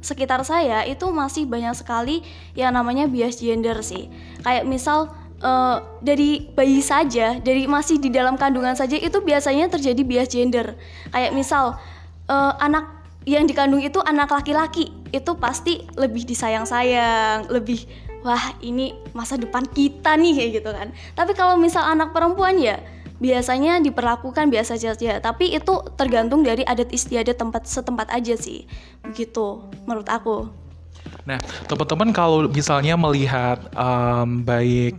sekitar 0.02 0.42
saya 0.42 0.82
itu 0.82 1.06
masih 1.14 1.46
banyak 1.46 1.72
sekali 1.78 2.26
yang 2.58 2.74
namanya 2.74 3.06
bias 3.06 3.38
gender 3.38 3.78
sih. 3.86 4.10
Kayak 4.42 4.66
misal 4.66 5.14
uh, 5.38 5.78
dari 6.02 6.50
bayi 6.52 6.82
saja, 6.82 7.38
dari 7.38 7.70
masih 7.70 8.02
di 8.02 8.10
dalam 8.10 8.34
kandungan 8.34 8.74
saja 8.74 8.98
itu 8.98 9.22
biasanya 9.22 9.70
terjadi 9.70 10.02
bias 10.02 10.28
gender. 10.34 10.74
Kayak 11.14 11.32
misal 11.32 11.78
uh, 12.26 12.52
anak 12.58 12.90
yang 13.22 13.46
dikandung 13.46 13.78
itu 13.78 14.02
anak 14.02 14.34
laki-laki, 14.34 14.90
itu 15.14 15.30
pasti 15.38 15.86
lebih 15.94 16.26
disayang-sayang, 16.26 17.46
lebih 17.54 17.86
wah 18.26 18.54
ini 18.62 18.94
masa 19.14 19.38
depan 19.38 19.62
kita 19.70 20.18
nih 20.18 20.32
kayak 20.34 20.50
gitu 20.58 20.70
kan. 20.74 20.88
Tapi 21.14 21.32
kalau 21.38 21.54
misal 21.54 21.86
anak 21.86 22.10
perempuan 22.10 22.58
ya 22.58 22.82
biasanya 23.22 23.78
diperlakukan 23.78 24.50
biasa 24.50 24.74
saja 24.74 25.22
tapi 25.22 25.54
itu 25.54 25.74
tergantung 25.94 26.42
dari 26.42 26.66
adat 26.66 26.90
istiadat 26.90 27.38
tempat 27.38 27.70
setempat 27.70 28.10
aja 28.10 28.34
sih 28.34 28.66
begitu 29.06 29.62
menurut 29.86 30.10
aku 30.10 30.50
nah 31.22 31.38
teman-teman 31.70 32.10
kalau 32.10 32.50
misalnya 32.50 32.98
melihat 32.98 33.62
um, 33.78 34.42
baik 34.42 34.98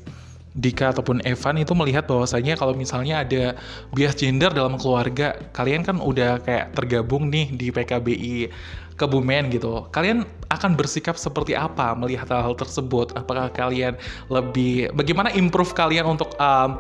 Dika 0.54 0.94
ataupun 0.94 1.26
Evan 1.26 1.58
itu 1.58 1.74
melihat 1.74 2.06
bahwasanya 2.06 2.54
kalau 2.54 2.78
misalnya 2.78 3.26
ada 3.26 3.58
bias 3.90 4.14
gender 4.14 4.54
dalam 4.54 4.78
keluarga, 4.78 5.34
kalian 5.50 5.82
kan 5.82 5.98
udah 5.98 6.46
kayak 6.46 6.78
tergabung 6.78 7.34
nih 7.34 7.50
di 7.58 7.74
PKBI 7.74 8.54
Kebumen 8.94 9.50
gitu. 9.50 9.90
Kalian 9.90 10.22
akan 10.54 10.78
bersikap 10.78 11.18
seperti 11.18 11.58
apa 11.58 11.98
melihat 11.98 12.30
hal-hal 12.30 12.54
tersebut? 12.54 13.18
Apakah 13.18 13.50
kalian 13.50 13.98
lebih 14.30 14.94
bagaimana 14.94 15.34
improve 15.34 15.74
kalian 15.74 16.06
untuk 16.06 16.38
um, 16.38 16.78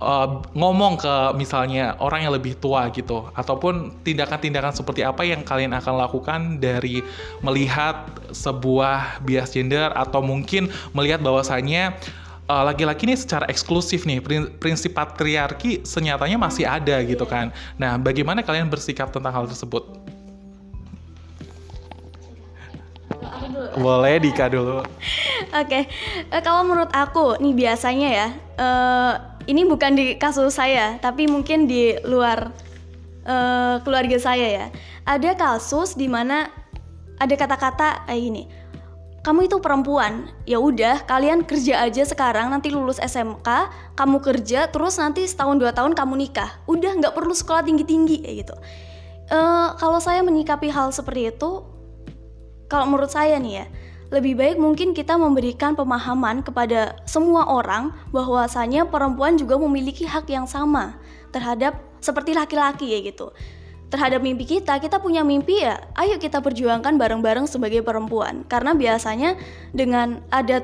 uh, 0.00 0.42
ngomong 0.56 0.98
ke 0.98 1.14
misalnya 1.36 1.94
orang 2.00 2.26
yang 2.26 2.32
lebih 2.34 2.56
tua 2.58 2.88
gitu 2.90 3.28
ataupun 3.36 4.02
tindakan-tindakan 4.02 4.74
seperti 4.74 5.04
apa 5.04 5.22
yang 5.22 5.44
kalian 5.44 5.76
akan 5.76 5.94
lakukan 6.00 6.40
dari 6.58 7.04
melihat 7.44 8.08
sebuah 8.32 9.22
bias 9.22 9.54
gender 9.54 9.92
atau 9.94 10.24
mungkin 10.24 10.72
melihat 10.96 11.20
bahwasannya 11.20 11.94
uh, 12.50 12.64
laki-laki 12.66 13.06
ini 13.06 13.14
secara 13.14 13.46
eksklusif 13.46 14.08
nih 14.08 14.18
prinsip 14.58 14.96
patriarki 14.96 15.84
senyatanya 15.86 16.40
masih 16.40 16.66
ada 16.66 16.98
gitu 17.06 17.22
kan. 17.28 17.54
Nah, 17.78 18.00
bagaimana 18.00 18.42
kalian 18.42 18.66
bersikap 18.66 19.14
tentang 19.14 19.30
hal 19.30 19.46
tersebut? 19.46 19.86
Boleh 23.78 24.18
Dika 24.18 24.50
dulu. 24.50 24.82
Oke, 24.82 24.86
okay. 25.54 25.82
uh, 26.34 26.42
kalau 26.42 26.66
menurut 26.66 26.90
aku 26.90 27.38
nih 27.38 27.54
biasanya 27.54 28.08
ya, 28.10 28.28
ini 29.48 29.64
bukan 29.64 29.96
di 29.96 30.04
kasus 30.20 30.56
saya, 30.56 31.00
tapi 31.00 31.24
mungkin 31.30 31.64
di 31.64 31.96
luar 32.04 32.52
uh, 33.24 33.80
keluarga 33.80 34.18
saya 34.20 34.46
ya. 34.48 34.66
Ada 35.08 35.36
kasus 35.38 35.96
di 35.96 36.10
mana 36.10 36.50
ada 37.20 37.34
kata-kata 37.36 38.08
kayak 38.08 38.20
gini. 38.20 38.44
Kamu 39.20 39.44
itu 39.44 39.60
perempuan, 39.60 40.32
ya 40.48 40.56
udah 40.56 41.04
kalian 41.04 41.44
kerja 41.44 41.84
aja 41.84 42.08
sekarang 42.08 42.48
nanti 42.48 42.72
lulus 42.72 42.96
SMK, 42.96 43.44
kamu 43.92 44.16
kerja 44.24 44.72
terus 44.72 44.96
nanti 44.96 45.28
setahun 45.28 45.60
dua 45.60 45.76
tahun 45.76 45.92
kamu 45.92 46.16
nikah, 46.16 46.56
udah 46.64 46.96
nggak 46.96 47.12
perlu 47.12 47.36
sekolah 47.36 47.60
tinggi 47.60 47.84
tinggi 47.84 48.16
kayak 48.24 48.48
gitu. 48.48 48.56
Uh, 49.28 49.76
kalau 49.76 50.00
saya 50.00 50.24
menyikapi 50.24 50.72
hal 50.72 50.88
seperti 50.88 51.36
itu, 51.36 51.68
kalau 52.72 52.88
menurut 52.88 53.12
saya 53.12 53.36
nih 53.36 53.60
ya, 53.60 53.66
lebih 54.10 54.34
baik 54.34 54.56
mungkin 54.58 54.90
kita 54.90 55.14
memberikan 55.14 55.78
pemahaman 55.78 56.42
kepada 56.42 56.98
semua 57.06 57.46
orang 57.46 57.94
bahwasanya 58.10 58.86
perempuan 58.90 59.38
juga 59.38 59.54
memiliki 59.54 60.02
hak 60.02 60.26
yang 60.26 60.50
sama 60.50 60.98
terhadap 61.30 61.78
seperti 62.02 62.34
laki-laki 62.34 62.90
ya 62.90 62.98
gitu. 63.06 63.30
Terhadap 63.90 64.22
mimpi 64.22 64.46
kita, 64.46 64.78
kita 64.78 65.02
punya 65.02 65.26
mimpi 65.26 65.66
ya, 65.66 65.78
ayo 65.98 66.18
kita 66.18 66.38
perjuangkan 66.38 66.94
bareng-bareng 66.94 67.50
sebagai 67.50 67.82
perempuan. 67.82 68.46
Karena 68.46 68.74
biasanya 68.74 69.34
dengan 69.74 70.22
adat 70.30 70.62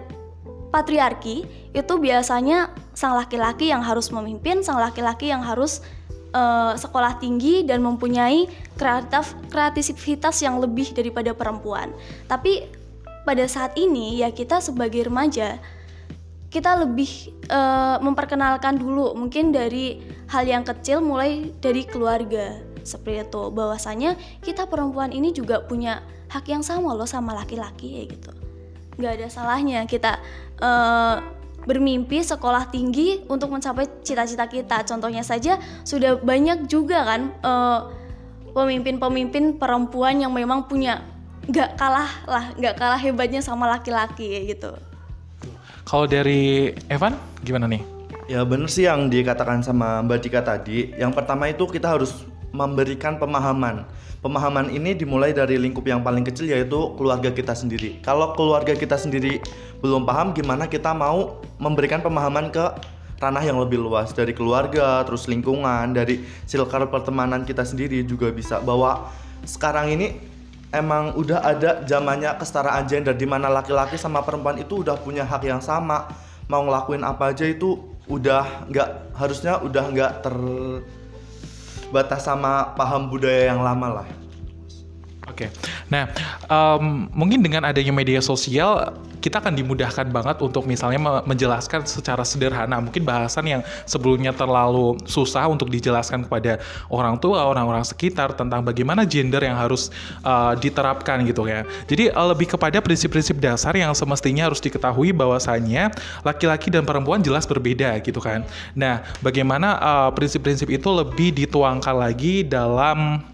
patriarki 0.71 1.47
itu 1.75 1.95
biasanya 1.99 2.71
sang 2.95 3.19
laki-laki 3.19 3.71
yang 3.71 3.83
harus 3.83 4.15
memimpin, 4.15 4.63
sang 4.63 4.79
laki-laki 4.79 5.31
yang 5.31 5.43
harus 5.43 5.83
uh, 6.35 6.75
sekolah 6.79 7.19
tinggi 7.19 7.67
dan 7.67 7.83
mempunyai 7.83 8.47
kreatif 8.79 9.35
kreativitas 9.51 10.39
yang 10.43 10.63
lebih 10.63 10.95
daripada 10.95 11.35
perempuan. 11.35 11.91
Tapi 12.31 12.86
pada 13.27 13.43
saat 13.51 13.75
ini 13.75 14.23
ya 14.23 14.31
kita 14.31 14.63
sebagai 14.63 15.11
remaja 15.11 15.59
kita 16.47 16.79
lebih 16.87 17.37
uh, 17.51 17.99
memperkenalkan 18.01 18.79
dulu 18.79 19.13
mungkin 19.19 19.51
dari 19.51 20.01
hal 20.31 20.47
yang 20.47 20.65
kecil 20.65 21.03
mulai 21.05 21.53
dari 21.61 21.85
keluarga. 21.85 22.63
Seperti 22.87 23.27
itu. 23.29 23.43
Bahwasanya 23.51 24.15
kita 24.41 24.71
perempuan 24.71 25.11
ini 25.11 25.35
juga 25.35 25.61
punya 25.67 26.01
hak 26.31 26.47
yang 26.49 26.63
sama 26.63 26.95
loh 26.95 27.05
sama 27.05 27.35
laki-laki 27.35 28.01
ya 28.01 28.03
gitu. 28.09 28.33
Nggak 28.97 29.13
ada 29.21 29.27
salahnya 29.29 29.85
kita 29.85 30.23
uh, 30.63 31.21
bermimpi 31.67 32.23
sekolah 32.23 32.71
tinggi 32.71 33.27
untuk 33.27 33.51
mencapai 33.51 34.07
cita-cita 34.07 34.47
kita. 34.47 34.87
Contohnya 34.87 35.27
saja 35.27 35.59
sudah 35.83 36.17
banyak 36.23 36.71
juga 36.71 37.03
kan 37.03 37.37
pemimpin 38.55 38.97
pemimpin-pemimpin 38.97 39.61
perempuan 39.61 40.23
yang 40.23 40.33
memang 40.33 40.65
punya 40.65 41.16
nggak 41.47 41.79
kalah 41.79 42.11
lah 42.27 42.45
nggak 42.59 42.75
kalah 42.75 42.99
hebatnya 42.99 43.39
sama 43.39 43.71
laki-laki 43.71 44.27
ya 44.27 44.41
gitu. 44.55 44.75
Kalau 45.87 46.07
dari 46.11 46.75
Evan 46.91 47.15
gimana 47.47 47.71
nih? 47.71 47.83
Ya 48.27 48.43
bener 48.43 48.67
sih 48.67 48.91
yang 48.91 49.07
dikatakan 49.07 49.63
sama 49.63 50.03
Mbak 50.03 50.19
Dika 50.19 50.43
tadi. 50.43 50.91
Yang 50.99 51.15
pertama 51.15 51.47
itu 51.47 51.63
kita 51.71 51.95
harus 51.95 52.27
memberikan 52.51 53.23
pemahaman. 53.23 53.87
Pemahaman 54.19 54.75
ini 54.75 54.99
dimulai 54.99 55.31
dari 55.31 55.55
lingkup 55.55 55.87
yang 55.87 56.03
paling 56.03 56.27
kecil 56.27 56.51
yaitu 56.51 56.91
keluarga 56.99 57.31
kita 57.31 57.55
sendiri. 57.55 58.03
Kalau 58.03 58.35
keluarga 58.35 58.75
kita 58.75 58.99
sendiri 58.99 59.39
belum 59.79 60.03
paham 60.03 60.35
gimana 60.35 60.67
kita 60.67 60.91
mau 60.91 61.39
memberikan 61.63 62.03
pemahaman 62.03 62.51
ke 62.51 62.65
ranah 63.23 63.47
yang 63.47 63.63
lebih 63.63 63.79
luas? 63.79 64.11
Dari 64.11 64.35
keluarga 64.35 65.07
terus 65.07 65.31
lingkungan 65.31 65.95
dari 65.95 66.27
circle 66.51 66.91
pertemanan 66.91 67.47
kita 67.47 67.63
sendiri 67.63 68.03
juga 68.03 68.35
bisa. 68.35 68.59
Bahwa 68.59 69.07
sekarang 69.47 69.95
ini 69.95 70.19
emang 70.77 71.17
udah 71.17 71.41
ada 71.41 71.81
zamannya 71.89 72.37
kesetaraan 72.37 72.85
gender 72.85 73.17
di 73.17 73.25
mana 73.25 73.49
laki-laki 73.49 73.97
sama 73.97 74.21
perempuan 74.21 74.61
itu 74.61 74.85
udah 74.85 75.01
punya 75.01 75.25
hak 75.25 75.49
yang 75.49 75.65
sama 75.65 76.13
mau 76.47 76.63
ngelakuin 76.63 77.03
apa 77.03 77.35
aja 77.35 77.43
itu 77.49 77.81
udah 78.07 78.71
nggak 78.71 79.19
harusnya 79.19 79.59
udah 79.65 79.85
nggak 79.91 80.13
terbatas 80.23 82.23
sama 82.23 82.71
paham 82.79 83.11
budaya 83.11 83.51
yang 83.51 83.65
lama 83.65 84.03
lah. 84.03 84.09
Oke, 85.27 85.51
okay. 85.51 85.59
nah 85.91 86.07
um, 86.47 87.11
mungkin 87.11 87.43
dengan 87.43 87.67
adanya 87.67 87.91
media 87.91 88.23
sosial 88.23 88.95
kita 89.27 89.43
akan 89.43 89.59
dimudahkan 89.59 90.07
banget 90.15 90.39
untuk 90.39 90.63
misalnya 90.71 91.03
me- 91.03 91.25
menjelaskan 91.27 91.83
secara 91.83 92.23
sederhana. 92.23 92.79
Mungkin 92.79 93.03
bahasan 93.03 93.43
yang 93.51 93.67
sebelumnya 93.83 94.31
terlalu 94.31 94.95
susah 95.03 95.51
untuk 95.51 95.67
dijelaskan 95.67 96.31
kepada 96.31 96.63
orang 96.87 97.19
tua 97.19 97.43
orang-orang 97.43 97.83
sekitar 97.83 98.39
tentang 98.39 98.63
bagaimana 98.63 99.03
gender 99.03 99.43
yang 99.43 99.59
harus 99.59 99.91
uh, 100.23 100.55
diterapkan 100.55 101.27
gitu 101.27 101.43
ya. 101.51 101.67
Jadi 101.91 102.15
uh, 102.15 102.31
lebih 102.31 102.55
kepada 102.55 102.79
prinsip-prinsip 102.79 103.43
dasar 103.43 103.75
yang 103.75 103.91
semestinya 103.99 104.47
harus 104.47 104.63
diketahui 104.63 105.11
bahwasannya 105.11 105.91
laki-laki 106.23 106.71
dan 106.71 106.87
perempuan 106.87 107.19
jelas 107.19 107.51
berbeda 107.51 107.99
gitu 108.07 108.23
kan. 108.23 108.47
Nah 108.79 109.03
bagaimana 109.19 109.75
uh, 109.83 110.11
prinsip-prinsip 110.15 110.71
itu 110.71 110.87
lebih 110.87 111.35
dituangkan 111.35 111.99
lagi 111.99 112.47
dalam 112.47 113.27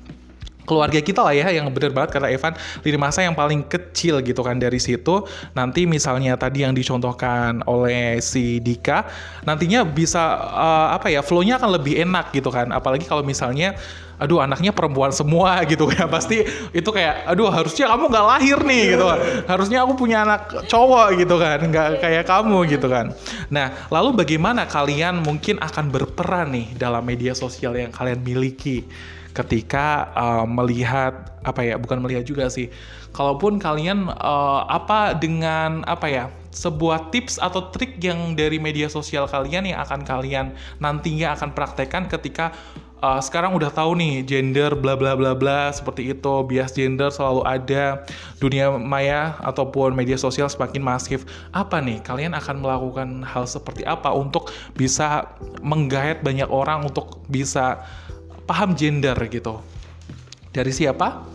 keluarga 0.64 1.00
kita 1.02 1.20
lah 1.22 1.34
ya 1.34 1.48
yang 1.50 1.68
bener 1.70 1.90
banget. 1.90 2.18
Kata 2.18 2.28
Evan 2.30 2.54
lini 2.82 2.98
masa 2.98 3.24
yang 3.26 3.34
paling 3.34 3.66
kecil 3.66 4.22
gitu 4.22 4.40
kan 4.40 4.58
dari 4.58 4.78
situ. 4.78 5.26
Nanti 5.54 5.84
misalnya 5.86 6.38
tadi 6.38 6.64
yang 6.64 6.74
dicontohkan 6.74 7.66
oleh 7.66 8.18
si 8.22 8.62
Dika 8.62 9.06
nantinya 9.42 9.82
bisa 9.82 10.38
uh, 10.38 10.88
apa 10.94 11.10
ya 11.10 11.20
flownya 11.20 11.58
akan 11.58 11.70
lebih 11.78 11.98
enak 12.02 12.30
gitu 12.34 12.50
kan. 12.50 12.70
Apalagi 12.70 13.06
kalau 13.06 13.26
misalnya 13.26 13.74
aduh 14.22 14.38
anaknya 14.38 14.70
perempuan 14.70 15.10
semua 15.10 15.58
gitu 15.70 15.90
ya 15.90 16.06
pasti 16.06 16.46
itu 16.70 16.90
kayak 16.94 17.26
aduh 17.26 17.50
harusnya 17.50 17.90
kamu 17.90 18.04
nggak 18.06 18.26
lahir 18.26 18.58
nih 18.62 18.82
gitu 18.94 19.04
kan. 19.10 19.18
Harusnya 19.50 19.78
aku 19.82 19.92
punya 19.98 20.22
anak 20.22 20.42
cowok 20.70 21.18
gitu 21.18 21.34
kan 21.42 21.58
nggak 21.58 21.88
kayak 21.98 22.24
kamu 22.30 22.58
gitu 22.70 22.86
kan. 22.86 23.10
Nah 23.50 23.74
lalu 23.90 24.22
bagaimana 24.22 24.70
kalian 24.70 25.18
mungkin 25.26 25.58
akan 25.58 25.90
berperan 25.90 26.54
nih 26.54 26.66
dalam 26.78 27.02
media 27.02 27.34
sosial 27.34 27.74
yang 27.74 27.90
kalian 27.90 28.22
miliki 28.22 28.86
ketika 29.32 30.12
uh, 30.12 30.44
melihat 30.48 31.32
apa 31.42 31.64
ya 31.64 31.74
bukan 31.80 32.00
melihat 32.04 32.24
juga 32.24 32.48
sih. 32.52 32.68
Kalaupun 33.12 33.60
kalian 33.60 34.08
uh, 34.08 34.64
apa 34.68 35.12
dengan 35.16 35.84
apa 35.84 36.08
ya 36.08 36.24
sebuah 36.52 37.08
tips 37.12 37.40
atau 37.40 37.72
trik 37.72 37.96
yang 38.04 38.36
dari 38.36 38.60
media 38.60 38.88
sosial 38.88 39.24
kalian 39.24 39.72
yang 39.72 39.80
akan 39.80 40.04
kalian 40.04 40.52
nantinya 40.80 41.32
akan 41.32 41.56
praktekkan 41.56 42.12
ketika 42.12 42.52
uh, 43.02 43.18
sekarang 43.18 43.52
udah 43.58 43.68
tahu 43.68 43.98
nih 43.98 44.22
gender 44.22 44.72
bla 44.78 44.94
bla 44.94 45.18
bla 45.18 45.34
bla 45.34 45.74
seperti 45.74 46.14
itu 46.14 46.34
bias 46.46 46.72
gender 46.72 47.10
selalu 47.10 47.42
ada 47.44 48.06
dunia 48.38 48.70
maya 48.78 49.36
ataupun 49.42 49.92
media 49.92 50.16
sosial 50.16 50.46
semakin 50.46 50.80
masif. 50.80 51.26
Apa 51.50 51.82
nih 51.82 52.00
kalian 52.06 52.32
akan 52.32 52.62
melakukan 52.62 53.08
hal 53.26 53.44
seperti 53.44 53.82
apa 53.82 54.14
untuk 54.14 54.48
bisa 54.78 55.26
menggait 55.60 56.22
banyak 56.22 56.46
orang 56.48 56.86
untuk 56.86 57.20
bisa 57.26 57.82
paham 58.44 58.74
gender 58.74 59.16
gitu. 59.30 59.62
Dari 60.52 60.72
siapa? 60.74 61.32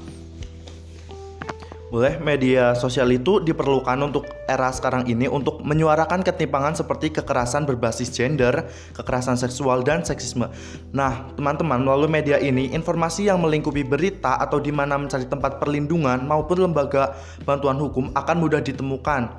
Boleh, 1.87 2.19
media 2.19 2.75
sosial 2.75 3.07
itu 3.15 3.39
diperlukan 3.39 3.95
untuk 4.03 4.27
era 4.43 4.67
sekarang 4.75 5.07
ini 5.07 5.31
untuk 5.31 5.63
menyuarakan 5.63 6.19
ketimpangan 6.19 6.75
seperti 6.75 7.15
kekerasan 7.15 7.63
berbasis 7.63 8.11
gender, 8.11 8.67
kekerasan 8.91 9.39
seksual, 9.39 9.87
dan 9.87 10.03
seksisme. 10.03 10.51
Nah, 10.91 11.31
teman-teman, 11.39 11.79
melalui 11.79 12.11
media 12.11 12.43
ini, 12.43 12.75
informasi 12.75 13.31
yang 13.31 13.39
melingkupi 13.39 13.87
berita 13.87 14.35
atau 14.35 14.59
di 14.59 14.67
mana 14.75 14.99
mencari 14.99 15.31
tempat 15.31 15.63
perlindungan 15.63 16.27
maupun 16.27 16.67
lembaga 16.67 17.15
bantuan 17.47 17.79
hukum 17.79 18.11
akan 18.11 18.35
mudah 18.35 18.59
ditemukan. 18.59 19.31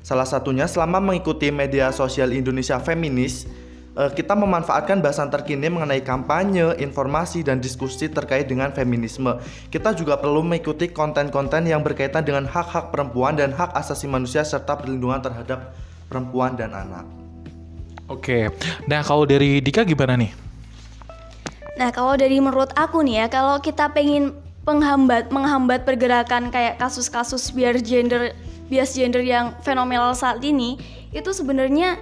Salah 0.00 0.24
satunya 0.24 0.64
selama 0.64 0.96
mengikuti 0.96 1.52
media 1.52 1.92
sosial 1.92 2.32
Indonesia 2.32 2.80
Feminis, 2.80 3.44
kita 3.92 4.32
memanfaatkan 4.32 5.04
bahasan 5.04 5.28
terkini 5.28 5.68
mengenai 5.68 6.00
kampanye, 6.00 6.80
informasi, 6.80 7.44
dan 7.44 7.60
diskusi 7.60 8.08
terkait 8.08 8.48
dengan 8.48 8.72
feminisme. 8.72 9.36
Kita 9.68 9.92
juga 9.92 10.16
perlu 10.16 10.40
mengikuti 10.40 10.88
konten-konten 10.88 11.68
yang 11.68 11.84
berkaitan 11.84 12.24
dengan 12.24 12.48
hak-hak 12.48 12.88
perempuan 12.88 13.36
dan 13.36 13.52
hak 13.52 13.76
asasi 13.76 14.08
manusia 14.08 14.40
serta 14.48 14.80
perlindungan 14.80 15.20
terhadap 15.20 15.76
perempuan 16.08 16.56
dan 16.56 16.72
anak. 16.72 17.04
Oke, 18.08 18.48
nah 18.88 19.04
kalau 19.04 19.28
dari 19.28 19.60
Dika 19.60 19.84
gimana 19.84 20.16
nih? 20.16 20.32
Nah 21.76 21.88
kalau 21.88 22.16
dari 22.16 22.36
menurut 22.40 22.72
aku 22.76 23.00
nih 23.00 23.24
ya, 23.24 23.26
kalau 23.32 23.56
kita 23.60 23.88
pengen 23.92 24.36
penghambat 24.64 25.32
menghambat 25.32 25.84
pergerakan 25.84 26.52
kayak 26.52 26.76
kasus-kasus 26.78 27.50
biar 27.50 27.80
gender 27.80 28.36
bias 28.68 28.96
gender 28.96 29.20
yang 29.20 29.56
fenomenal 29.60 30.16
saat 30.16 30.40
ini, 30.44 30.80
itu 31.12 31.28
sebenarnya 31.32 32.00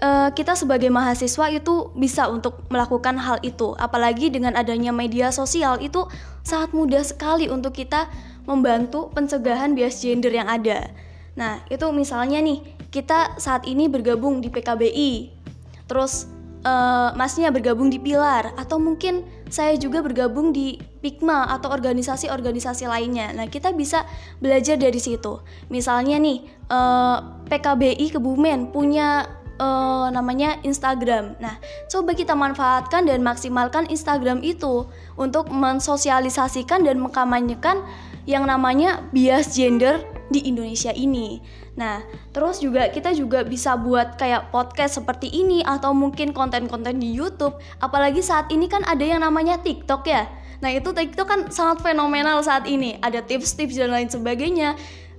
uh, 0.00 0.30
kita 0.32 0.56
sebagai 0.56 0.88
mahasiswa 0.92 1.46
itu 1.52 1.92
bisa 1.96 2.28
untuk 2.28 2.64
melakukan 2.68 3.16
hal 3.20 3.40
itu. 3.44 3.76
Apalagi 3.76 4.32
dengan 4.32 4.56
adanya 4.56 4.92
media 4.92 5.32
sosial 5.32 5.80
itu 5.80 6.04
sangat 6.44 6.72
mudah 6.72 7.02
sekali 7.04 7.48
untuk 7.48 7.76
kita 7.76 8.08
membantu 8.46 9.10
pencegahan 9.12 9.74
bias 9.74 10.00
gender 10.00 10.30
yang 10.32 10.46
ada. 10.46 10.88
Nah, 11.36 11.60
itu 11.68 11.84
misalnya 11.92 12.40
nih, 12.40 12.64
kita 12.88 13.36
saat 13.36 13.68
ini 13.68 13.90
bergabung 13.92 14.40
di 14.40 14.48
PKBI. 14.48 15.36
Terus 15.84 16.26
uh, 16.64 17.12
masnya 17.12 17.52
bergabung 17.52 17.92
di 17.92 18.00
Pilar 18.00 18.56
atau 18.56 18.80
mungkin 18.80 19.22
saya 19.52 19.78
juga 19.78 20.02
bergabung 20.02 20.50
di 20.50 20.80
Pikma 21.04 21.46
atau 21.52 21.70
organisasi-organisasi 21.70 22.88
lainnya. 22.88 23.30
Nah, 23.36 23.46
kita 23.46 23.70
bisa 23.76 24.08
belajar 24.40 24.80
dari 24.80 24.98
situ. 24.98 25.38
Misalnya 25.68 26.16
nih, 26.16 26.42
uh, 26.72 27.44
PKBI 27.46 28.16
Kebumen 28.16 28.74
punya 28.74 29.35
uh, 29.60 30.08
namanya 30.12 30.60
Instagram. 30.62 31.36
Nah, 31.40 31.60
coba 31.88 32.12
kita 32.12 32.32
manfaatkan 32.32 33.08
dan 33.08 33.20
maksimalkan 33.24 33.88
Instagram 33.88 34.40
itu 34.44 34.88
untuk 35.16 35.48
mensosialisasikan 35.52 36.84
dan 36.84 37.00
mengkampanyekan 37.00 37.84
yang 38.26 38.44
namanya 38.44 39.06
bias 39.14 39.54
gender 39.54 40.02
di 40.28 40.42
Indonesia 40.46 40.90
ini. 40.90 41.38
Nah, 41.76 42.02
terus 42.32 42.58
juga 42.58 42.88
kita 42.88 43.12
juga 43.12 43.44
bisa 43.44 43.76
buat 43.76 44.16
kayak 44.16 44.50
podcast 44.50 44.98
seperti 44.98 45.28
ini 45.28 45.62
atau 45.62 45.92
mungkin 45.92 46.32
konten-konten 46.32 46.98
di 46.98 47.12
YouTube. 47.12 47.54
Apalagi 47.78 48.24
saat 48.24 48.48
ini 48.50 48.66
kan 48.66 48.82
ada 48.88 49.04
yang 49.04 49.22
namanya 49.22 49.60
TikTok 49.60 50.02
ya. 50.08 50.26
Nah, 50.64 50.72
itu 50.72 50.88
TikTok 50.90 51.28
kan 51.28 51.40
sangat 51.52 51.84
fenomenal 51.84 52.40
saat 52.40 52.64
ini. 52.64 52.96
Ada 53.04 53.22
tips-tips 53.22 53.76
dan 53.76 53.92
lain 53.92 54.08
sebagainya. 54.08 54.74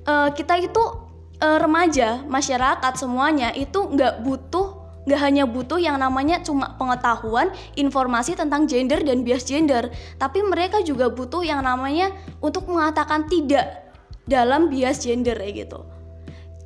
Uh, 0.07 0.33
kita 0.33 0.57
itu 0.57 1.06
uh, 1.41 1.57
remaja, 1.61 2.21
masyarakat 2.25 2.93
semuanya 2.97 3.53
itu 3.53 3.89
nggak 3.89 4.25
butuh 4.25 4.87
nggak 5.07 5.21
hanya 5.23 5.47
butuh 5.47 5.79
yang 5.79 5.95
namanya 5.95 6.43
cuma 6.43 6.75
pengetahuan 6.75 7.47
informasi 7.79 8.35
tentang 8.35 8.67
gender 8.67 8.99
dan 8.99 9.23
bias 9.23 9.47
gender, 9.47 9.87
tapi 10.19 10.43
mereka 10.43 10.83
juga 10.83 11.07
butuh 11.07 11.47
yang 11.47 11.63
namanya 11.63 12.11
untuk 12.43 12.67
mengatakan 12.67 13.23
tidak 13.31 13.87
dalam 14.27 14.67
bias 14.67 14.99
gender 14.99 15.39
ya 15.39 15.63
gitu. 15.63 15.79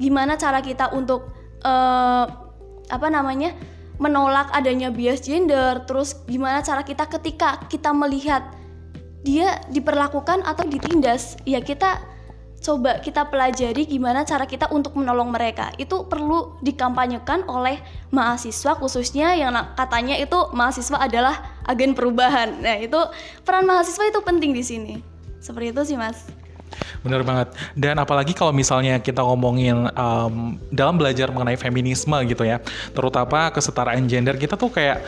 Gimana 0.01 0.41
cara 0.41 0.57
kita 0.65 0.89
untuk 0.89 1.29
uh, 1.61 2.25
apa 2.89 3.07
namanya 3.13 3.53
menolak 4.01 4.49
adanya 4.57 4.89
bias 4.89 5.21
gender, 5.21 5.85
terus 5.85 6.17
gimana 6.25 6.65
cara 6.65 6.81
kita 6.81 7.05
ketika 7.05 7.61
kita 7.69 7.93
melihat 7.93 8.41
dia 9.21 9.61
diperlakukan 9.69 10.41
atau 10.41 10.65
ditindas, 10.65 11.37
ya 11.45 11.61
kita 11.61 12.01
coba 12.61 13.01
kita 13.01 13.25
pelajari 13.25 13.89
gimana 13.89 14.21
cara 14.21 14.45
kita 14.45 14.69
untuk 14.69 14.93
menolong 14.93 15.33
mereka. 15.33 15.73
Itu 15.81 16.05
perlu 16.05 16.61
dikampanyekan 16.61 17.49
oleh 17.49 17.81
mahasiswa 18.13 18.77
khususnya 18.77 19.33
yang 19.33 19.57
katanya 19.73 20.15
itu 20.21 20.37
mahasiswa 20.53 21.01
adalah 21.01 21.59
agen 21.65 21.97
perubahan. 21.97 22.61
Nah, 22.61 22.77
itu 22.77 23.01
peran 23.41 23.65
mahasiswa 23.65 24.05
itu 24.05 24.21
penting 24.21 24.53
di 24.53 24.63
sini. 24.63 24.93
Seperti 25.41 25.73
itu 25.73 25.81
sih, 25.93 25.97
Mas. 25.97 26.29
Bener 27.01 27.25
banget. 27.25 27.51
Dan 27.73 27.97
apalagi 27.97 28.37
kalau 28.37 28.53
misalnya 28.53 29.01
kita 29.01 29.25
ngomongin 29.25 29.89
um, 29.97 30.55
dalam 30.69 30.95
belajar 30.95 31.33
mengenai 31.33 31.57
feminisme 31.57 32.15
gitu 32.29 32.45
ya, 32.45 32.61
terutama 32.93 33.49
kesetaraan 33.49 34.05
gender, 34.05 34.37
kita 34.37 34.53
tuh 34.53 34.69
kayak 34.69 35.01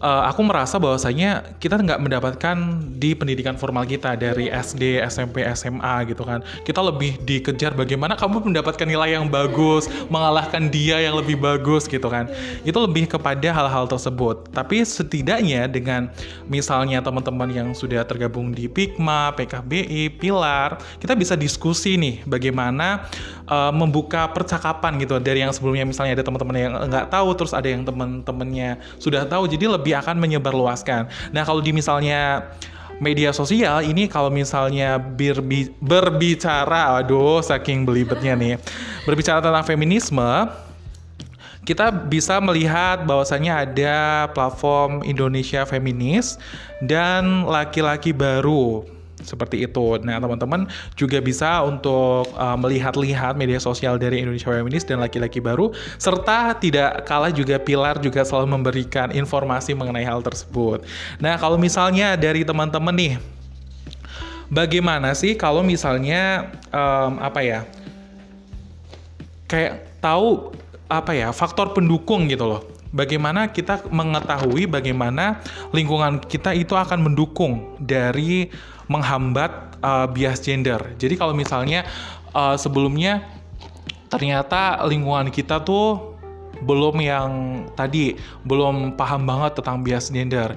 uh, 0.00 0.28
aku 0.28 0.44
merasa 0.44 0.76
bahwasanya 0.76 1.56
kita 1.60 1.80
nggak 1.80 2.00
mendapatkan 2.00 2.56
di 2.96 3.16
pendidikan 3.16 3.56
formal 3.56 3.88
kita 3.88 4.16
dari 4.16 4.48
SD, 4.48 5.00
SMP, 5.08 5.44
SMA 5.56 6.08
gitu 6.10 6.24
kan. 6.24 6.44
Kita 6.64 6.80
lebih 6.84 7.20
dikejar 7.24 7.72
bagaimana 7.76 8.16
kamu 8.16 8.52
mendapatkan 8.52 8.86
nilai 8.88 9.16
yang 9.16 9.28
bagus, 9.28 9.88
mengalahkan 10.12 10.68
dia 10.68 11.00
yang 11.00 11.16
lebih 11.16 11.38
bagus 11.40 11.88
gitu 11.88 12.08
kan. 12.08 12.28
Itu 12.64 12.80
lebih 12.82 13.08
kepada 13.08 13.52
hal-hal 13.52 13.88
tersebut. 13.88 14.50
Tapi 14.52 14.82
setidaknya 14.84 15.68
dengan 15.70 16.10
misalnya 16.48 17.00
teman-teman 17.00 17.48
yang 17.52 17.68
sudah 17.72 18.04
tergabung 18.04 18.52
di 18.52 18.68
Pikma, 18.68 19.32
PKBI, 19.36 20.18
Pilar, 20.18 20.80
kita 21.00 21.16
bisa 21.16 21.34
diskusi 21.38 21.96
nih 21.96 22.24
bagaimana 22.24 23.08
uh, 23.46 23.72
membuka 23.72 24.28
percakapan 24.30 24.98
gitu 25.00 25.18
dari 25.22 25.42
yang 25.42 25.54
sebelumnya 25.54 25.86
misalnya 25.86 26.18
ada 26.18 26.24
teman-teman 26.26 26.56
yang 26.56 26.72
nggak 26.90 27.06
tahu 27.10 27.28
terus 27.38 27.52
ada 27.54 27.66
yang 27.66 27.82
teman-temannya 27.86 28.78
sudah 28.98 29.24
tahu 29.26 29.46
jadi 29.46 29.70
lebih 29.70 29.85
akan 29.92 30.18
menyebarluaskan. 30.18 31.06
Nah 31.30 31.42
kalau 31.44 31.60
di 31.60 31.70
misalnya 31.70 32.50
media 32.96 33.28
sosial 33.30 33.84
ini 33.84 34.08
kalau 34.08 34.32
misalnya 34.32 34.96
berbi 34.96 35.68
berbicara, 35.78 37.02
aduh 37.02 37.44
saking 37.44 37.84
belibetnya 37.84 38.32
nih, 38.32 38.54
berbicara 39.04 39.44
tentang 39.44 39.66
feminisme, 39.68 40.48
kita 41.66 41.90
bisa 41.90 42.38
melihat 42.38 43.04
bahwasannya 43.04 43.52
ada 43.52 43.96
platform 44.30 45.02
Indonesia 45.02 45.66
Feminis 45.66 46.38
dan 46.78 47.42
laki-laki 47.44 48.14
baru 48.14 48.95
seperti 49.22 49.64
itu. 49.64 49.96
Nah, 50.04 50.20
teman-teman 50.20 50.68
juga 50.98 51.22
bisa 51.24 51.64
untuk 51.64 52.28
uh, 52.36 52.56
melihat-lihat 52.60 53.36
media 53.38 53.56
sosial 53.56 53.96
dari 53.96 54.20
Indonesia 54.20 54.52
Feminis 54.52 54.84
dan 54.84 55.00
laki-laki 55.00 55.40
baru 55.40 55.72
serta 55.96 56.56
tidak 56.60 57.08
kalah 57.08 57.32
juga 57.32 57.56
Pilar 57.56 57.96
juga 58.02 58.24
selalu 58.26 58.60
memberikan 58.60 59.08
informasi 59.12 59.72
mengenai 59.72 60.04
hal 60.04 60.20
tersebut. 60.20 60.84
Nah, 61.16 61.40
kalau 61.40 61.56
misalnya 61.56 62.12
dari 62.18 62.44
teman-teman 62.44 62.92
nih 62.92 63.14
bagaimana 64.52 65.16
sih 65.16 65.34
kalau 65.34 65.64
misalnya 65.64 66.52
um, 66.70 67.18
apa 67.22 67.40
ya? 67.40 67.60
Kayak 69.46 69.86
tahu 70.02 70.50
apa 70.86 71.12
ya, 71.14 71.34
faktor 71.34 71.74
pendukung 71.74 72.30
gitu 72.30 72.46
loh 72.46 72.62
bagaimana 72.96 73.52
kita 73.52 73.84
mengetahui 73.92 74.64
bagaimana 74.64 75.44
lingkungan 75.76 76.22
kita 76.24 76.56
itu 76.56 76.72
akan 76.72 77.12
mendukung 77.12 77.76
dari 77.76 78.48
menghambat 78.88 79.76
uh, 79.84 80.06
bias 80.08 80.40
gender. 80.40 80.78
Jadi 80.96 81.20
kalau 81.20 81.36
misalnya 81.36 81.84
uh, 82.32 82.56
sebelumnya 82.56 83.26
ternyata 84.08 84.80
lingkungan 84.86 85.28
kita 85.34 85.60
tuh 85.60 86.16
belum 86.64 87.02
yang 87.04 87.30
tadi 87.76 88.16
belum 88.48 88.96
paham 88.96 89.28
banget 89.28 89.60
tentang 89.60 89.84
bias 89.84 90.08
gender. 90.08 90.56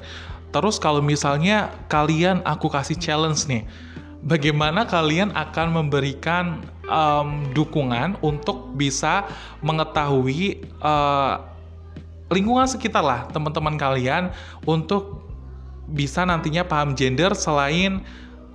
Terus 0.49 0.81
kalau 0.81 1.03
misalnya 1.03 1.69
kalian 1.91 2.41
aku 2.41 2.71
kasih 2.71 2.97
challenge 2.97 3.45
nih, 3.45 3.67
bagaimana 4.25 4.87
kalian 4.87 5.29
akan 5.35 5.67
memberikan 5.75 6.63
um, 6.89 7.45
dukungan 7.53 8.17
untuk 8.19 8.73
bisa 8.73 9.29
mengetahui 9.61 10.65
uh, 10.81 11.45
lingkungan 12.33 12.65
sekitar 12.69 13.01
lah 13.01 13.25
teman-teman 13.29 13.77
kalian 13.77 14.33
untuk 14.65 15.25
bisa 15.89 16.21
nantinya 16.25 16.61
paham 16.61 16.93
gender 16.93 17.33
selain 17.33 18.01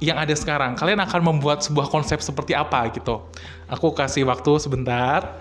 yang 0.02 0.18
ada 0.18 0.34
sekarang. 0.34 0.74
Kalian 0.78 1.02
akan 1.02 1.20
membuat 1.34 1.62
sebuah 1.62 1.90
konsep 1.90 2.22
seperti 2.22 2.54
apa 2.54 2.90
gitu. 2.94 3.22
Aku 3.70 3.94
kasih 3.94 4.26
waktu 4.26 4.58
sebentar, 4.58 5.38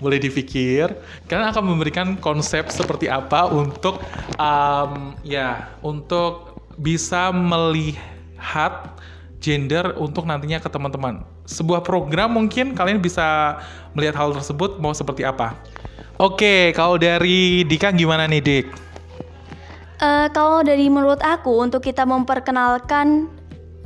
boleh 0.00 0.20
dipikir. 0.20 0.92
Kalian 1.28 1.48
akan 1.52 1.64
memberikan 1.64 2.08
konsep 2.20 2.68
seperti 2.68 3.08
apa 3.08 3.48
untuk 3.48 4.00
um, 4.36 5.16
ya 5.24 5.72
untuk 5.80 6.56
bisa 6.76 7.30
melihat 7.30 8.94
gender 9.44 9.92
untuk 10.00 10.24
nantinya 10.24 10.56
ke 10.56 10.72
teman-teman. 10.72 11.20
Sebuah 11.44 11.84
program 11.84 12.32
mungkin 12.32 12.72
kalian 12.72 13.04
bisa 13.04 13.60
melihat 13.92 14.16
hal 14.16 14.32
tersebut 14.32 14.80
mau 14.80 14.96
seperti 14.96 15.28
apa. 15.28 15.52
Oke, 16.16 16.72
kalau 16.72 16.96
dari 16.96 17.68
Dika 17.68 17.92
gimana 17.92 18.24
nih 18.24 18.40
Dik? 18.40 18.66
Uh, 20.00 20.32
kalau 20.32 20.64
dari 20.64 20.88
menurut 20.88 21.20
aku 21.20 21.60
untuk 21.60 21.84
kita 21.84 22.08
memperkenalkan 22.08 23.28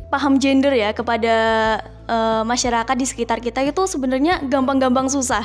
paham 0.09 0.39
gender 0.39 0.73
ya 0.73 0.95
kepada 0.95 1.37
uh, 2.07 2.43
masyarakat 2.47 2.95
di 2.97 3.07
sekitar 3.09 3.43
kita 3.43 3.61
itu 3.67 3.83
sebenarnya 3.85 4.41
gampang-gampang 4.47 5.11
susah. 5.11 5.45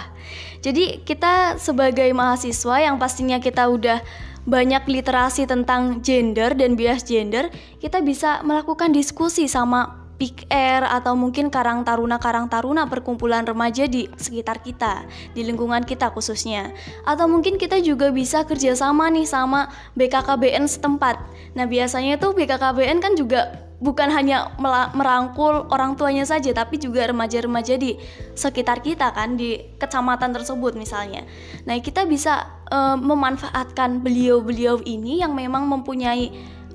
Jadi 0.61 1.03
kita 1.03 1.59
sebagai 1.59 2.07
mahasiswa 2.15 2.79
yang 2.79 2.95
pastinya 2.95 3.41
kita 3.41 3.67
udah 3.67 3.99
banyak 4.43 4.83
literasi 4.87 5.47
tentang 5.47 6.03
gender 6.03 6.51
dan 6.51 6.75
bias 6.75 7.07
gender, 7.07 7.47
kita 7.79 8.03
bisa 8.03 8.43
melakukan 8.43 8.91
diskusi 8.91 9.47
sama 9.47 10.02
Big 10.21 10.45
Air 10.47 10.85
atau 10.85 11.17
mungkin 11.17 11.49
Karang 11.49 11.81
Taruna 11.81 12.21
Karang 12.21 12.47
Taruna 12.47 12.85
perkumpulan 12.85 13.43
remaja 13.43 13.89
di 13.89 14.07
sekitar 14.13 14.61
kita, 14.61 15.03
di 15.33 15.41
lingkungan 15.41 15.81
kita 15.83 16.13
khususnya. 16.13 16.71
Atau 17.03 17.25
mungkin 17.25 17.57
kita 17.57 17.81
juga 17.81 18.13
bisa 18.13 18.45
kerjasama 18.45 19.09
nih 19.09 19.25
sama 19.25 19.73
BKKBN 19.97 20.69
setempat. 20.69 21.17
Nah 21.57 21.65
biasanya 21.65 22.21
tuh 22.21 22.37
BKKBN 22.37 22.97
kan 23.01 23.13
juga 23.17 23.73
bukan 23.83 24.07
hanya 24.15 24.55
merangkul 24.95 25.67
orang 25.67 25.99
tuanya 25.99 26.23
saja 26.23 26.55
tapi 26.55 26.79
juga 26.79 27.03
remaja-remaja 27.03 27.75
di 27.75 27.99
sekitar 28.31 28.79
kita 28.79 29.11
kan 29.11 29.35
di 29.35 29.59
kecamatan 29.75 30.31
tersebut 30.31 30.79
misalnya. 30.79 31.27
Nah, 31.67 31.75
kita 31.83 32.07
bisa 32.07 32.47
uh, 32.71 32.95
memanfaatkan 32.95 33.99
beliau-beliau 33.99 34.79
ini 34.87 35.19
yang 35.19 35.35
memang 35.35 35.67
mempunyai 35.67 36.31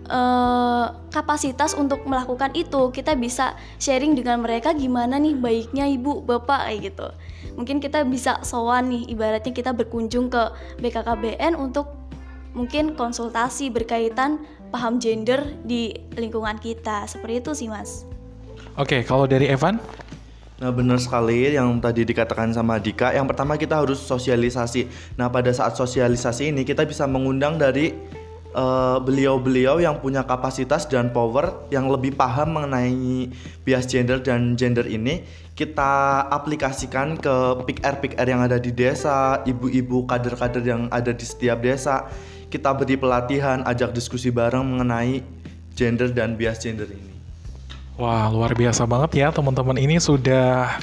uh, 0.09 0.93
kapasitas 1.13 1.77
untuk 1.77 2.05
melakukan 2.05 2.53
itu. 2.57 2.91
Kita 2.91 3.15
bisa 3.15 3.55
sharing 3.79 4.17
dengan 4.19 4.43
mereka 4.43 4.75
gimana 4.75 5.21
nih 5.21 5.37
baiknya 5.37 5.87
ibu 5.89 6.25
bapak 6.25 6.69
kayak 6.69 6.81
gitu. 6.93 7.09
Mungkin 7.55 7.79
kita 7.79 8.03
bisa 8.09 8.43
sowan 8.43 8.91
nih 8.91 9.13
ibaratnya 9.13 9.53
kita 9.55 9.71
berkunjung 9.77 10.33
ke 10.33 10.43
BKKBN 10.83 11.55
untuk 11.55 11.93
mungkin 12.57 12.97
konsultasi 12.97 13.71
berkaitan 13.71 14.43
paham 14.75 14.99
gender 14.99 15.45
di 15.63 15.95
lingkungan 16.17 16.59
kita. 16.59 17.07
Seperti 17.07 17.45
itu 17.45 17.51
sih 17.55 17.69
mas. 17.71 18.05
Oke 18.75 19.05
kalau 19.07 19.29
dari 19.29 19.47
Evan? 19.51 19.79
Nah 20.59 20.75
benar 20.75 20.99
sekali 20.99 21.55
yang 21.55 21.79
tadi 21.79 22.03
dikatakan 22.03 22.51
sama 22.51 22.83
Dika. 22.83 23.15
Yang 23.15 23.31
pertama 23.31 23.55
kita 23.55 23.79
harus 23.79 24.03
sosialisasi. 24.03 25.15
Nah 25.15 25.31
pada 25.31 25.55
saat 25.55 25.79
sosialisasi 25.79 26.51
ini 26.51 26.67
kita 26.67 26.83
bisa 26.83 27.07
mengundang 27.07 27.63
dari 27.63 27.95
Eh, 28.49 28.99
beliau-beliau 29.05 29.77
uh, 29.77 29.85
yang 29.85 30.01
punya 30.01 30.25
kapasitas 30.25 30.89
dan 30.89 31.13
power 31.13 31.69
yang 31.69 31.85
lebih 31.93 32.17
paham 32.17 32.57
mengenai 32.57 33.29
bias 33.61 33.85
gender 33.85 34.25
dan 34.25 34.57
gender 34.57 34.89
ini 34.89 35.21
kita 35.53 36.25
aplikasikan 36.33 37.21
ke 37.21 37.35
pick 37.69 37.85
air 37.85 38.25
yang 38.25 38.41
ada 38.41 38.57
di 38.57 38.73
desa, 38.73 39.45
ibu-ibu 39.45 40.09
kader-kader 40.09 40.65
yang 40.65 40.89
ada 40.89 41.13
di 41.13 41.29
setiap 41.29 41.61
desa. 41.61 42.09
Kita 42.49 42.73
beri 42.73 42.97
pelatihan, 42.97 43.61
ajak 43.69 43.93
diskusi 43.93 44.33
bareng 44.33 44.65
mengenai 44.65 45.21
gender 45.77 46.09
dan 46.09 46.33
bias 46.33 46.65
gender 46.65 46.89
ini. 46.89 47.13
Wah, 48.01 48.33
luar 48.33 48.57
biasa 48.57 48.89
banget 48.89 49.27
ya 49.27 49.29
teman-teman 49.29 49.77
ini 49.77 50.01
sudah 50.01 50.79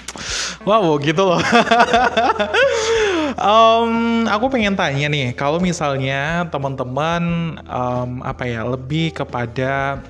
wow 0.69 1.01
gitu 1.01 1.33
loh. 1.33 1.41
um, 3.39 4.23
aku 4.27 4.45
pengen 4.51 4.75
tanya 4.75 5.07
nih, 5.07 5.35
kalau 5.35 5.59
misalnya 5.61 6.47
teman-teman 6.49 7.55
um, 7.67 8.23
apa 8.23 8.43
ya 8.47 8.63
lebih 8.67 9.15
kepada 9.15 10.03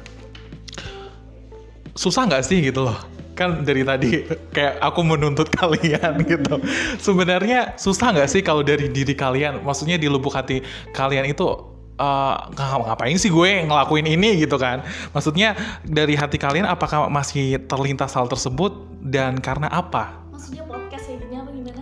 susah 1.96 2.28
nggak 2.28 2.46
sih 2.46 2.60
gitu 2.62 2.86
loh? 2.86 2.98
Kan 3.36 3.68
dari 3.68 3.84
tadi 3.84 4.24
kayak 4.56 4.80
aku 4.80 5.02
menuntut 5.04 5.52
kalian 5.60 6.22
gitu. 6.24 6.62
Sebenarnya 6.98 7.76
susah 7.76 8.16
nggak 8.16 8.30
sih 8.32 8.42
kalau 8.42 8.62
dari 8.62 8.88
diri 8.90 9.14
kalian? 9.14 9.62
Maksudnya 9.62 10.00
di 10.00 10.08
lubuk 10.08 10.34
hati 10.34 10.64
kalian 10.96 11.30
itu 11.30 11.76
uh, 12.00 12.36
ngapain 12.56 13.16
sih 13.16 13.32
gue 13.32 13.66
ngelakuin 13.68 14.08
ini 14.08 14.44
gitu 14.44 14.60
kan 14.60 14.84
maksudnya 15.16 15.56
dari 15.88 16.16
hati 16.16 16.36
kalian 16.36 16.68
apakah 16.68 17.08
masih 17.08 17.60
terlintas 17.72 18.12
hal 18.16 18.28
tersebut 18.28 18.76
dan 19.00 19.40
karena 19.40 19.72
apa 19.72 20.20
maksudnya 20.32 20.65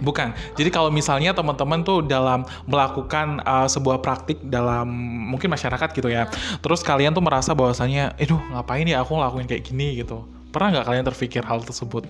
bukan. 0.04 0.36
Jadi 0.60 0.70
kalau 0.70 0.92
misalnya 0.92 1.32
teman-teman 1.32 1.82
tuh 1.82 2.04
dalam 2.04 2.44
melakukan 2.68 3.40
uh, 3.48 3.66
sebuah 3.66 4.04
praktik 4.04 4.44
dalam 4.44 4.86
mungkin 5.32 5.48
masyarakat 5.50 5.90
gitu 5.96 6.12
ya 6.12 6.28
nah. 6.28 6.60
terus 6.60 6.84
kalian 6.84 7.16
tuh 7.16 7.24
merasa 7.24 7.56
bahwasanya 7.56 8.14
aduh 8.20 8.40
ngapain 8.52 8.86
ya 8.86 9.02
aku 9.02 9.16
ngelakuin 9.16 9.48
kayak 9.48 9.64
gini? 9.64 10.04
gitu. 10.04 10.28
Pernah 10.52 10.80
nggak 10.80 10.86
kalian 10.86 11.06
terpikir 11.08 11.42
hal 11.48 11.64
tersebut? 11.64 12.06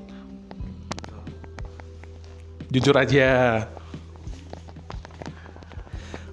Jujur 2.74 2.98
aja 2.98 3.30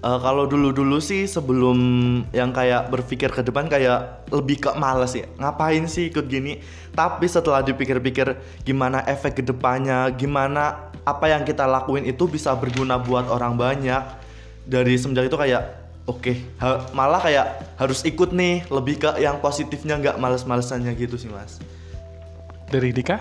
Uh, 0.01 0.17
kalau 0.17 0.49
dulu-dulu 0.49 0.97
sih 0.97 1.29
sebelum 1.29 1.77
yang 2.33 2.57
kayak 2.57 2.89
berpikir 2.89 3.29
ke 3.29 3.45
depan 3.45 3.69
kayak 3.69 4.25
lebih 4.33 4.57
ke 4.57 4.73
males 4.73 5.13
ya. 5.13 5.29
Ngapain 5.37 5.85
sih 5.85 6.09
ikut 6.09 6.25
gini? 6.25 6.57
Tapi 6.97 7.29
setelah 7.29 7.61
dipikir-pikir 7.61 8.33
gimana 8.65 9.05
efek 9.05 9.37
ke 9.37 9.43
depannya, 9.45 10.09
gimana 10.17 10.89
apa 11.05 11.29
yang 11.29 11.45
kita 11.45 11.69
lakuin 11.69 12.09
itu 12.09 12.25
bisa 12.25 12.57
berguna 12.57 12.97
buat 12.97 13.29
orang 13.29 13.61
banyak. 13.61 14.01
Dari 14.65 14.97
semenjak 14.97 15.29
itu 15.29 15.37
kayak 15.37 15.63
oke, 16.09 16.33
okay, 16.33 16.37
malah 16.97 17.21
kayak 17.21 17.77
harus 17.77 18.01
ikut 18.01 18.33
nih, 18.33 18.65
lebih 18.73 19.05
ke 19.05 19.21
yang 19.21 19.37
positifnya 19.45 20.01
nggak 20.01 20.17
males-malesannya 20.17 20.97
gitu 20.97 21.21
sih, 21.21 21.29
Mas. 21.29 21.61
Dari 22.73 22.89
Dika? 22.97 23.21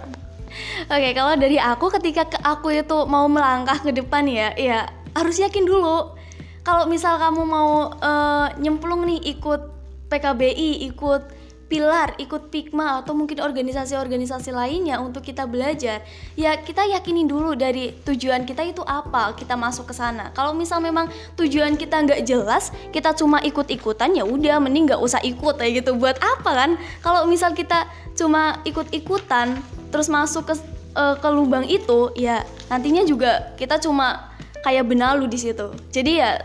Oke, 0.88 0.96
okay, 0.96 1.12
kalau 1.12 1.36
dari 1.36 1.60
aku 1.60 1.92
ketika 2.00 2.24
ke 2.24 2.40
aku 2.40 2.72
itu 2.72 3.04
mau 3.04 3.28
melangkah 3.28 3.84
ke 3.84 3.92
depan 3.92 4.24
ya, 4.32 4.56
ya 4.56 4.88
harus 5.12 5.44
yakin 5.44 5.68
dulu 5.68 6.19
kalau 6.64 6.86
misal 6.86 7.16
kamu 7.18 7.42
mau 7.48 7.94
uh, 8.00 8.48
nyemplung 8.60 9.08
nih 9.08 9.38
ikut 9.38 9.62
PKBI, 10.10 10.90
ikut 10.90 11.40
Pilar, 11.70 12.18
ikut 12.18 12.50
Pikma 12.50 12.98
atau 13.06 13.14
mungkin 13.14 13.46
organisasi-organisasi 13.46 14.50
lainnya 14.50 14.98
untuk 14.98 15.22
kita 15.22 15.46
belajar, 15.46 16.02
ya 16.34 16.58
kita 16.58 16.82
yakinin 16.82 17.30
dulu 17.30 17.54
dari 17.54 17.94
tujuan 18.10 18.42
kita 18.42 18.66
itu 18.66 18.82
apa, 18.82 19.38
kita 19.38 19.54
masuk 19.54 19.86
ke 19.86 19.94
sana. 19.94 20.34
Kalau 20.34 20.58
misal 20.58 20.82
memang 20.82 21.06
tujuan 21.38 21.78
kita 21.78 22.02
nggak 22.02 22.26
jelas, 22.26 22.74
kita 22.90 23.14
cuma 23.14 23.38
ikut-ikutan 23.46 24.18
ya 24.18 24.26
udah, 24.26 24.58
mending 24.58 24.90
nggak 24.90 24.98
usah 24.98 25.22
ikut 25.22 25.62
kayak 25.62 25.86
gitu. 25.86 25.94
Buat 25.94 26.18
apa 26.18 26.52
kan? 26.58 26.72
Kalau 27.06 27.30
misal 27.30 27.54
kita 27.54 27.86
cuma 28.18 28.58
ikut-ikutan 28.66 29.62
terus 29.94 30.10
masuk 30.10 30.50
ke 30.50 30.58
uh, 30.98 31.22
ke 31.22 31.30
lubang 31.30 31.70
itu, 31.70 32.10
ya 32.18 32.50
nantinya 32.74 33.06
juga 33.06 33.54
kita 33.62 33.78
cuma 33.78 34.34
kayak 34.66 34.86
benalu 34.88 35.26
di 35.28 35.40
situ. 35.40 35.72
Jadi 35.92 36.20
ya 36.20 36.40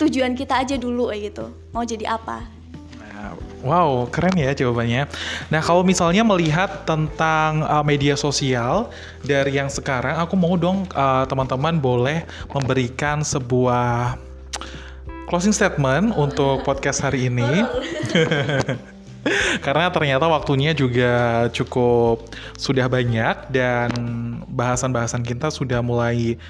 tujuan 0.00 0.32
kita 0.32 0.64
aja 0.64 0.80
dulu 0.80 1.12
kayak 1.12 1.22
gitu 1.30 1.44
mau 1.76 1.84
jadi 1.84 2.16
apa 2.16 2.48
nah 2.96 3.36
Wow, 3.60 4.08
keren 4.08 4.32
ya 4.40 4.56
jawabannya. 4.56 5.04
Nah, 5.52 5.60
kalau 5.60 5.84
misalnya 5.84 6.24
melihat 6.24 6.88
tentang 6.88 7.60
uh, 7.68 7.84
media 7.84 8.16
sosial 8.16 8.88
dari 9.20 9.60
yang 9.60 9.68
sekarang, 9.68 10.16
aku 10.16 10.32
mau 10.32 10.56
dong 10.56 10.88
uh, 10.96 11.28
teman-teman 11.28 11.76
boleh 11.76 12.24
memberikan 12.56 13.20
sebuah 13.20 14.16
closing 15.28 15.52
statement 15.52 16.16
untuk 16.16 16.64
podcast 16.68 17.04
hari 17.04 17.28
ini. 17.28 17.44
Karena 19.68 19.92
ternyata 19.92 20.24
waktunya 20.24 20.72
juga 20.72 21.44
cukup 21.52 22.32
sudah 22.56 22.88
banyak 22.88 23.52
dan 23.52 23.92
bahasan-bahasan 24.48 25.20
kita 25.20 25.52
sudah 25.52 25.84
mulai 25.84 26.40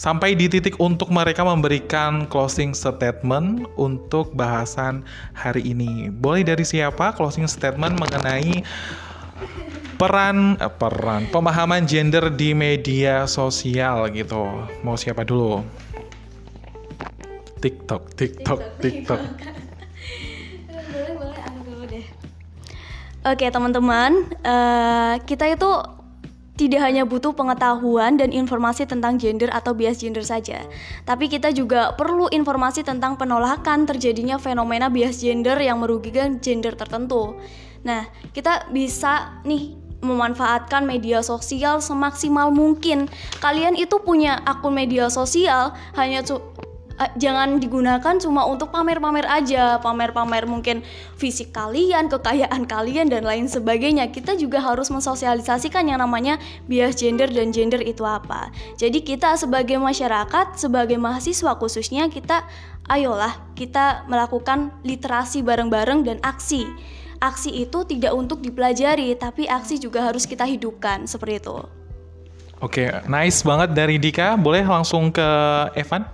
sampai 0.00 0.32
di 0.32 0.48
titik 0.48 0.80
untuk 0.80 1.12
mereka 1.12 1.44
memberikan 1.44 2.24
closing 2.24 2.72
statement 2.72 3.68
untuk 3.76 4.32
bahasan 4.32 5.04
hari 5.36 5.60
ini. 5.76 6.08
Boleh 6.08 6.40
dari 6.40 6.64
siapa 6.64 7.12
closing 7.12 7.44
statement 7.44 8.00
mengenai 8.00 8.64
peran 10.00 10.56
eh, 10.56 10.72
peran 10.72 11.28
pemahaman 11.28 11.84
gender 11.84 12.32
di 12.32 12.56
media 12.56 13.28
sosial 13.28 14.08
gitu. 14.16 14.40
Mau 14.80 14.96
siapa 14.96 15.20
dulu? 15.20 15.60
TikTok, 17.60 18.16
TikTok, 18.16 18.80
TikTok. 18.80 19.20
boleh 20.96 21.12
boleh 21.12 21.40
aku 21.44 21.60
dulu 21.68 21.84
deh. 21.84 22.04
Oke 23.28 23.52
teman-teman, 23.52 24.32
eh, 24.48 25.20
kita 25.28 25.44
itu 25.44 25.99
tidak 26.60 26.84
hanya 26.84 27.08
butuh 27.08 27.32
pengetahuan 27.32 28.20
dan 28.20 28.36
informasi 28.36 28.84
tentang 28.84 29.16
gender 29.16 29.48
atau 29.48 29.72
bias 29.72 30.04
gender 30.04 30.20
saja, 30.20 30.68
tapi 31.08 31.32
kita 31.32 31.56
juga 31.56 31.96
perlu 31.96 32.28
informasi 32.28 32.84
tentang 32.84 33.16
penolakan 33.16 33.88
terjadinya 33.88 34.36
fenomena 34.36 34.92
bias 34.92 35.24
gender 35.24 35.56
yang 35.56 35.80
merugikan 35.80 36.36
gender 36.36 36.76
tertentu. 36.76 37.40
Nah, 37.80 38.04
kita 38.36 38.68
bisa 38.68 39.40
nih 39.48 39.72
memanfaatkan 40.04 40.84
media 40.84 41.24
sosial 41.24 41.80
semaksimal 41.80 42.52
mungkin. 42.52 43.08
Kalian 43.40 43.76
itu 43.80 43.96
punya 44.04 44.40
akun 44.44 44.76
media 44.76 45.08
sosial 45.08 45.72
hanya 45.96 46.20
eh, 47.00 47.10
jangan 47.16 47.56
digunakan 47.56 48.14
cuma 48.20 48.44
untuk 48.44 48.68
pamer-pamer 48.68 49.24
aja, 49.24 49.80
pamer-pamer 49.80 50.44
mungkin 50.44 50.84
fisik 51.16 51.50
kalian, 51.56 52.12
kekayaan 52.12 52.68
kalian 52.68 53.08
dan 53.08 53.24
lain 53.24 53.48
sebagainya. 53.48 54.12
Kita 54.12 54.36
juga 54.36 54.60
harus 54.60 54.92
mensosialisasikan 54.92 55.88
yang 55.88 56.04
namanya 56.04 56.36
bias 56.68 57.00
gender 57.00 57.32
dan 57.32 57.50
gender 57.50 57.80
itu 57.80 58.04
apa. 58.04 58.52
Jadi 58.76 59.00
kita 59.00 59.34
sebagai 59.40 59.80
masyarakat, 59.80 60.60
sebagai 60.60 61.00
mahasiswa 61.00 61.56
khususnya 61.56 62.12
kita 62.12 62.44
ayolah 62.90 63.38
kita 63.54 64.04
melakukan 64.10 64.74
literasi 64.82 65.40
bareng-bareng 65.40 66.04
dan 66.04 66.18
aksi. 66.20 66.66
Aksi 67.20 67.52
itu 67.52 67.84
tidak 67.84 68.16
untuk 68.16 68.40
dipelajari, 68.40 69.12
tapi 69.14 69.44
aksi 69.44 69.76
juga 69.76 70.08
harus 70.08 70.24
kita 70.24 70.48
hidupkan 70.48 71.04
seperti 71.04 71.44
itu. 71.44 71.56
Oke, 72.60 72.88
nice 73.08 73.40
banget 73.44 73.72
dari 73.72 73.96
Dika. 73.96 74.36
Boleh 74.36 74.64
langsung 74.64 75.08
ke 75.12 75.28
Evan? 75.76 76.04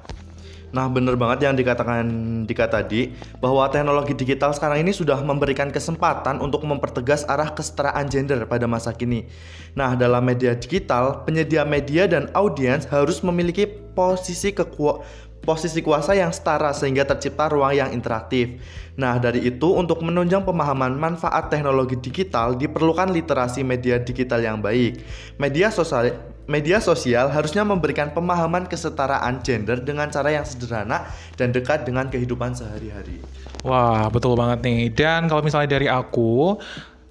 Nah, 0.76 0.92
bener 0.92 1.16
banget 1.16 1.48
yang 1.48 1.56
dikatakan 1.56 2.04
Dika 2.44 2.68
tadi, 2.68 3.08
bahwa 3.40 3.64
teknologi 3.72 4.12
digital 4.12 4.52
sekarang 4.52 4.84
ini 4.84 4.92
sudah 4.92 5.16
memberikan 5.24 5.72
kesempatan 5.72 6.36
untuk 6.44 6.68
mempertegas 6.68 7.24
arah 7.24 7.48
kesetaraan 7.48 8.04
gender 8.12 8.44
pada 8.44 8.68
masa 8.68 8.92
kini. 8.92 9.24
Nah, 9.72 9.96
dalam 9.96 10.20
media 10.20 10.52
digital, 10.52 11.24
penyedia 11.24 11.64
media 11.64 12.04
dan 12.04 12.28
audiens 12.36 12.84
harus 12.92 13.24
memiliki 13.24 13.64
posisi 13.96 14.52
keku 14.52 15.00
posisi 15.42 15.78
kuasa 15.84 16.14
yang 16.18 16.34
setara 16.34 16.74
sehingga 16.74 17.06
tercipta 17.06 17.46
ruang 17.46 17.74
yang 17.74 17.90
interaktif. 17.94 18.58
Nah, 18.98 19.20
dari 19.20 19.44
itu 19.46 19.76
untuk 19.76 20.02
menunjang 20.02 20.42
pemahaman 20.42 20.96
manfaat 20.96 21.52
teknologi 21.52 21.94
digital 22.00 22.56
diperlukan 22.56 23.12
literasi 23.12 23.62
media 23.62 24.00
digital 24.00 24.42
yang 24.42 24.58
baik. 24.58 25.04
Media 25.36 25.68
sosial 25.68 26.16
media 26.46 26.78
sosial 26.78 27.30
harusnya 27.30 27.66
memberikan 27.66 28.14
pemahaman 28.14 28.70
kesetaraan 28.70 29.42
gender 29.42 29.82
dengan 29.82 30.08
cara 30.08 30.30
yang 30.30 30.46
sederhana 30.46 31.10
dan 31.34 31.50
dekat 31.50 31.82
dengan 31.82 32.06
kehidupan 32.06 32.54
sehari-hari. 32.54 33.18
Wah, 33.66 34.06
betul 34.10 34.38
banget 34.38 34.62
nih. 34.62 34.82
Dan 34.94 35.26
kalau 35.26 35.42
misalnya 35.42 35.74
dari 35.74 35.90
aku, 35.90 36.56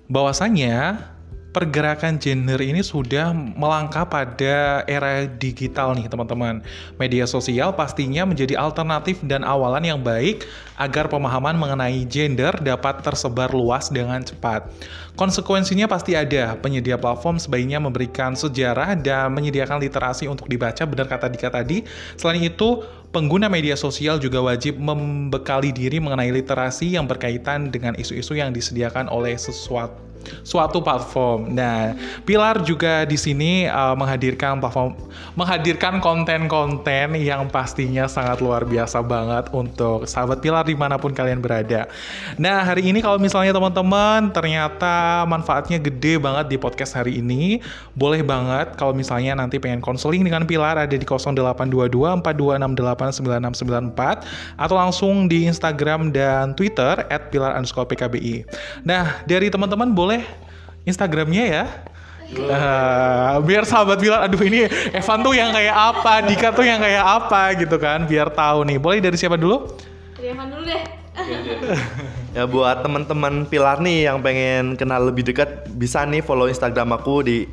bahwasannya 0.07 1.14
pergerakan 1.55 2.19
gender 2.19 2.59
ini 2.59 2.83
sudah 2.83 3.31
melangkah 3.31 4.03
pada 4.03 4.83
era 4.91 5.23
digital 5.23 5.95
nih 5.95 6.11
teman-teman. 6.11 6.59
Media 6.99 7.23
sosial 7.23 7.71
pastinya 7.71 8.27
menjadi 8.27 8.59
alternatif 8.59 9.23
dan 9.23 9.47
awalan 9.47 9.87
yang 9.87 10.03
baik 10.03 10.43
agar 10.75 11.07
pemahaman 11.07 11.55
mengenai 11.55 12.03
gender 12.11 12.51
dapat 12.59 12.99
tersebar 12.99 13.55
luas 13.55 13.87
dengan 13.87 14.19
cepat. 14.19 14.67
Konsekuensinya 15.15 15.87
pasti 15.87 16.19
ada. 16.19 16.59
Penyedia 16.59 16.99
platform 16.99 17.39
sebaiknya 17.39 17.79
memberikan 17.79 18.35
sejarah 18.35 18.99
dan 18.99 19.31
menyediakan 19.31 19.79
literasi 19.79 20.27
untuk 20.27 20.51
dibaca 20.51 20.83
benar 20.83 21.07
kata 21.07 21.31
Dika 21.31 21.47
tadi. 21.47 21.87
Selain 22.19 22.43
itu, 22.43 22.83
pengguna 23.15 23.47
media 23.47 23.79
sosial 23.79 24.19
juga 24.19 24.43
wajib 24.43 24.75
membekali 24.75 25.71
diri 25.71 26.03
mengenai 26.03 26.35
literasi 26.35 26.99
yang 26.99 27.07
berkaitan 27.07 27.71
dengan 27.71 27.95
isu-isu 27.95 28.35
yang 28.35 28.51
disediakan 28.51 29.07
oleh 29.07 29.39
sesuatu 29.39 30.04
suatu 30.43 30.81
platform. 30.81 31.53
Nah, 31.53 31.93
Pilar 32.23 32.63
juga 32.63 33.05
di 33.05 33.19
sini 33.19 33.69
uh, 33.69 33.93
menghadirkan 33.93 34.59
platform 34.59 34.97
menghadirkan 35.35 35.99
konten-konten 35.99 37.19
yang 37.19 37.47
pastinya 37.51 38.07
sangat 38.07 38.39
luar 38.39 38.63
biasa 38.63 39.03
banget 39.03 39.51
untuk 39.51 40.07
sahabat 40.07 40.39
Pilar 40.39 40.63
di 40.67 40.75
mana 40.75 40.99
pun 40.99 41.11
kalian 41.11 41.41
berada. 41.41 41.87
Nah, 42.35 42.63
hari 42.63 42.89
ini 42.89 42.99
kalau 42.99 43.19
misalnya 43.19 43.55
teman-teman 43.55 44.31
ternyata 44.31 45.23
manfaatnya 45.27 45.79
gede 45.79 46.19
banget 46.19 46.47
di 46.51 46.57
podcast 46.59 46.95
hari 46.95 47.19
ini, 47.19 47.59
boleh 47.95 48.23
banget 48.23 48.75
kalau 48.79 48.95
misalnya 48.95 49.35
nanti 49.35 49.59
pengen 49.59 49.83
konseling 49.83 50.23
dengan 50.23 50.47
Pilar 50.47 50.77
ada 50.77 50.95
di 50.95 51.05
0822 51.05 52.21
42689694 52.21 54.59
atau 54.59 54.75
langsung 54.75 55.27
di 55.27 55.47
Instagram 55.47 56.11
dan 56.11 56.53
Twitter 56.53 57.05
at 57.09 57.31
pilar 57.31 57.55
underscore 57.55 57.87
PKBI. 57.89 58.45
Nah, 58.83 59.23
dari 59.25 59.49
teman-teman 59.49 59.91
boleh 59.91 60.14
Instagramnya 60.85 61.45
ya. 61.49 61.65
Uh, 62.25 63.37
biar 63.45 63.69
sahabat 63.69 64.01
bilang, 64.01 64.25
aduh 64.25 64.41
ini 64.41 64.65
Evan 64.89 65.21
tuh 65.21 65.37
yang 65.37 65.53
kayak 65.53 65.75
apa, 65.77 66.25
Dika 66.25 66.49
tuh 66.57 66.65
yang 66.65 66.81
kayak 66.81 67.05
apa 67.05 67.53
gitu 67.53 67.77
kan, 67.77 68.09
biar 68.09 68.33
tahu 68.33 68.65
nih. 68.65 68.77
Boleh 68.81 68.97
dari 68.97 69.13
siapa 69.13 69.37
dulu? 69.37 69.69
Dari 70.17 70.33
Evan 70.33 70.49
dulu 70.49 70.65
deh. 70.65 70.83
Ya 72.35 72.43
buat 72.43 72.83
teman-teman 72.83 73.47
Pilar 73.47 73.79
nih 73.79 74.11
yang 74.11 74.19
pengen 74.19 74.75
kenal 74.75 75.07
lebih 75.07 75.23
dekat 75.23 75.71
bisa 75.79 76.03
nih 76.03 76.19
follow 76.19 76.51
Instagram 76.51 76.91
aku 76.91 77.23
di 77.23 77.47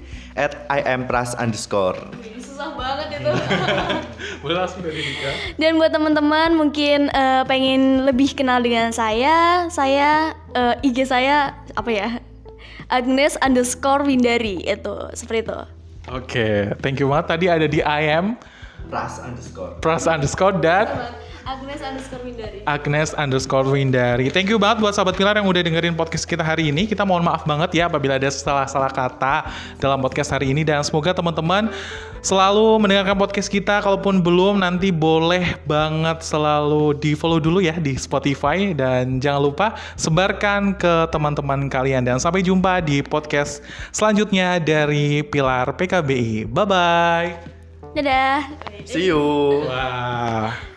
@impras 0.66 1.38
underscore. 1.38 1.94
Susah 2.42 2.74
banget 2.74 3.22
itu. 3.22 3.30
Boleh 4.42 4.56
langsung 4.58 4.82
dari 4.82 4.98
Dika. 4.98 5.30
Dan 5.54 5.78
buat 5.78 5.94
teman-teman 5.94 6.58
mungkin 6.58 7.06
eh, 7.14 7.42
pengen 7.46 8.02
lebih 8.02 8.34
kenal 8.34 8.58
dengan 8.58 8.90
saya, 8.90 9.70
saya 9.70 10.34
eh, 10.50 10.82
IG 10.82 11.06
saya 11.06 11.54
apa 11.78 11.90
ya? 11.94 12.08
Agnes 12.88 13.38
underscore 13.42 14.02
Windari 14.06 14.62
itu 14.64 14.96
seperti 15.12 15.50
itu. 15.50 15.60
Oke, 16.10 16.74
thank 16.82 16.98
you 16.98 17.06
banget. 17.06 17.26
Tadi 17.30 17.46
ada 17.46 17.66
di 17.70 17.78
IM 17.78 18.34
Pras 18.90 19.22
underscore. 19.22 19.78
Pras 19.78 20.04
underscore 20.10 20.58
dan 20.58 20.86
Agnes 21.42 21.82
underscore 21.82 22.22
Windari. 22.22 22.58
Agnes 22.70 23.10
underscore 23.18 23.66
Windari. 23.66 24.26
Thank 24.30 24.46
you 24.46 24.62
banget 24.62 24.78
buat 24.78 24.94
sahabat 24.94 25.18
Pilar 25.18 25.34
yang 25.34 25.50
udah 25.50 25.58
dengerin 25.58 25.98
podcast 25.98 26.22
kita 26.22 26.46
hari 26.46 26.70
ini. 26.70 26.86
Kita 26.86 27.02
mohon 27.02 27.26
maaf 27.26 27.42
banget 27.42 27.82
ya 27.82 27.90
apabila 27.90 28.14
ada 28.14 28.30
salah-salah 28.30 28.94
kata 28.94 29.50
dalam 29.82 29.98
podcast 29.98 30.30
hari 30.30 30.54
ini. 30.54 30.62
Dan 30.62 30.86
semoga 30.86 31.10
teman-teman 31.10 31.66
selalu 32.22 32.78
mendengarkan 32.78 33.18
podcast 33.18 33.50
kita. 33.50 33.82
Kalaupun 33.82 34.22
belum, 34.22 34.62
nanti 34.62 34.94
boleh 34.94 35.58
banget 35.66 36.22
selalu 36.22 36.94
di 37.02 37.18
follow 37.18 37.42
dulu 37.42 37.58
ya 37.58 37.74
di 37.74 37.98
Spotify. 37.98 38.70
Dan 38.70 39.18
jangan 39.18 39.42
lupa 39.42 39.66
sebarkan 39.98 40.78
ke 40.78 41.10
teman-teman 41.10 41.66
kalian. 41.66 42.06
Dan 42.06 42.22
sampai 42.22 42.46
jumpa 42.46 42.78
di 42.86 43.02
podcast 43.02 43.66
selanjutnya 43.90 44.62
dari 44.62 45.26
Pilar 45.26 45.74
PKBI. 45.74 46.46
Bye-bye. 46.46 47.28
Dadah. 47.98 48.46
See 48.86 49.10
you. 49.10 49.66
Wah. 49.66 50.71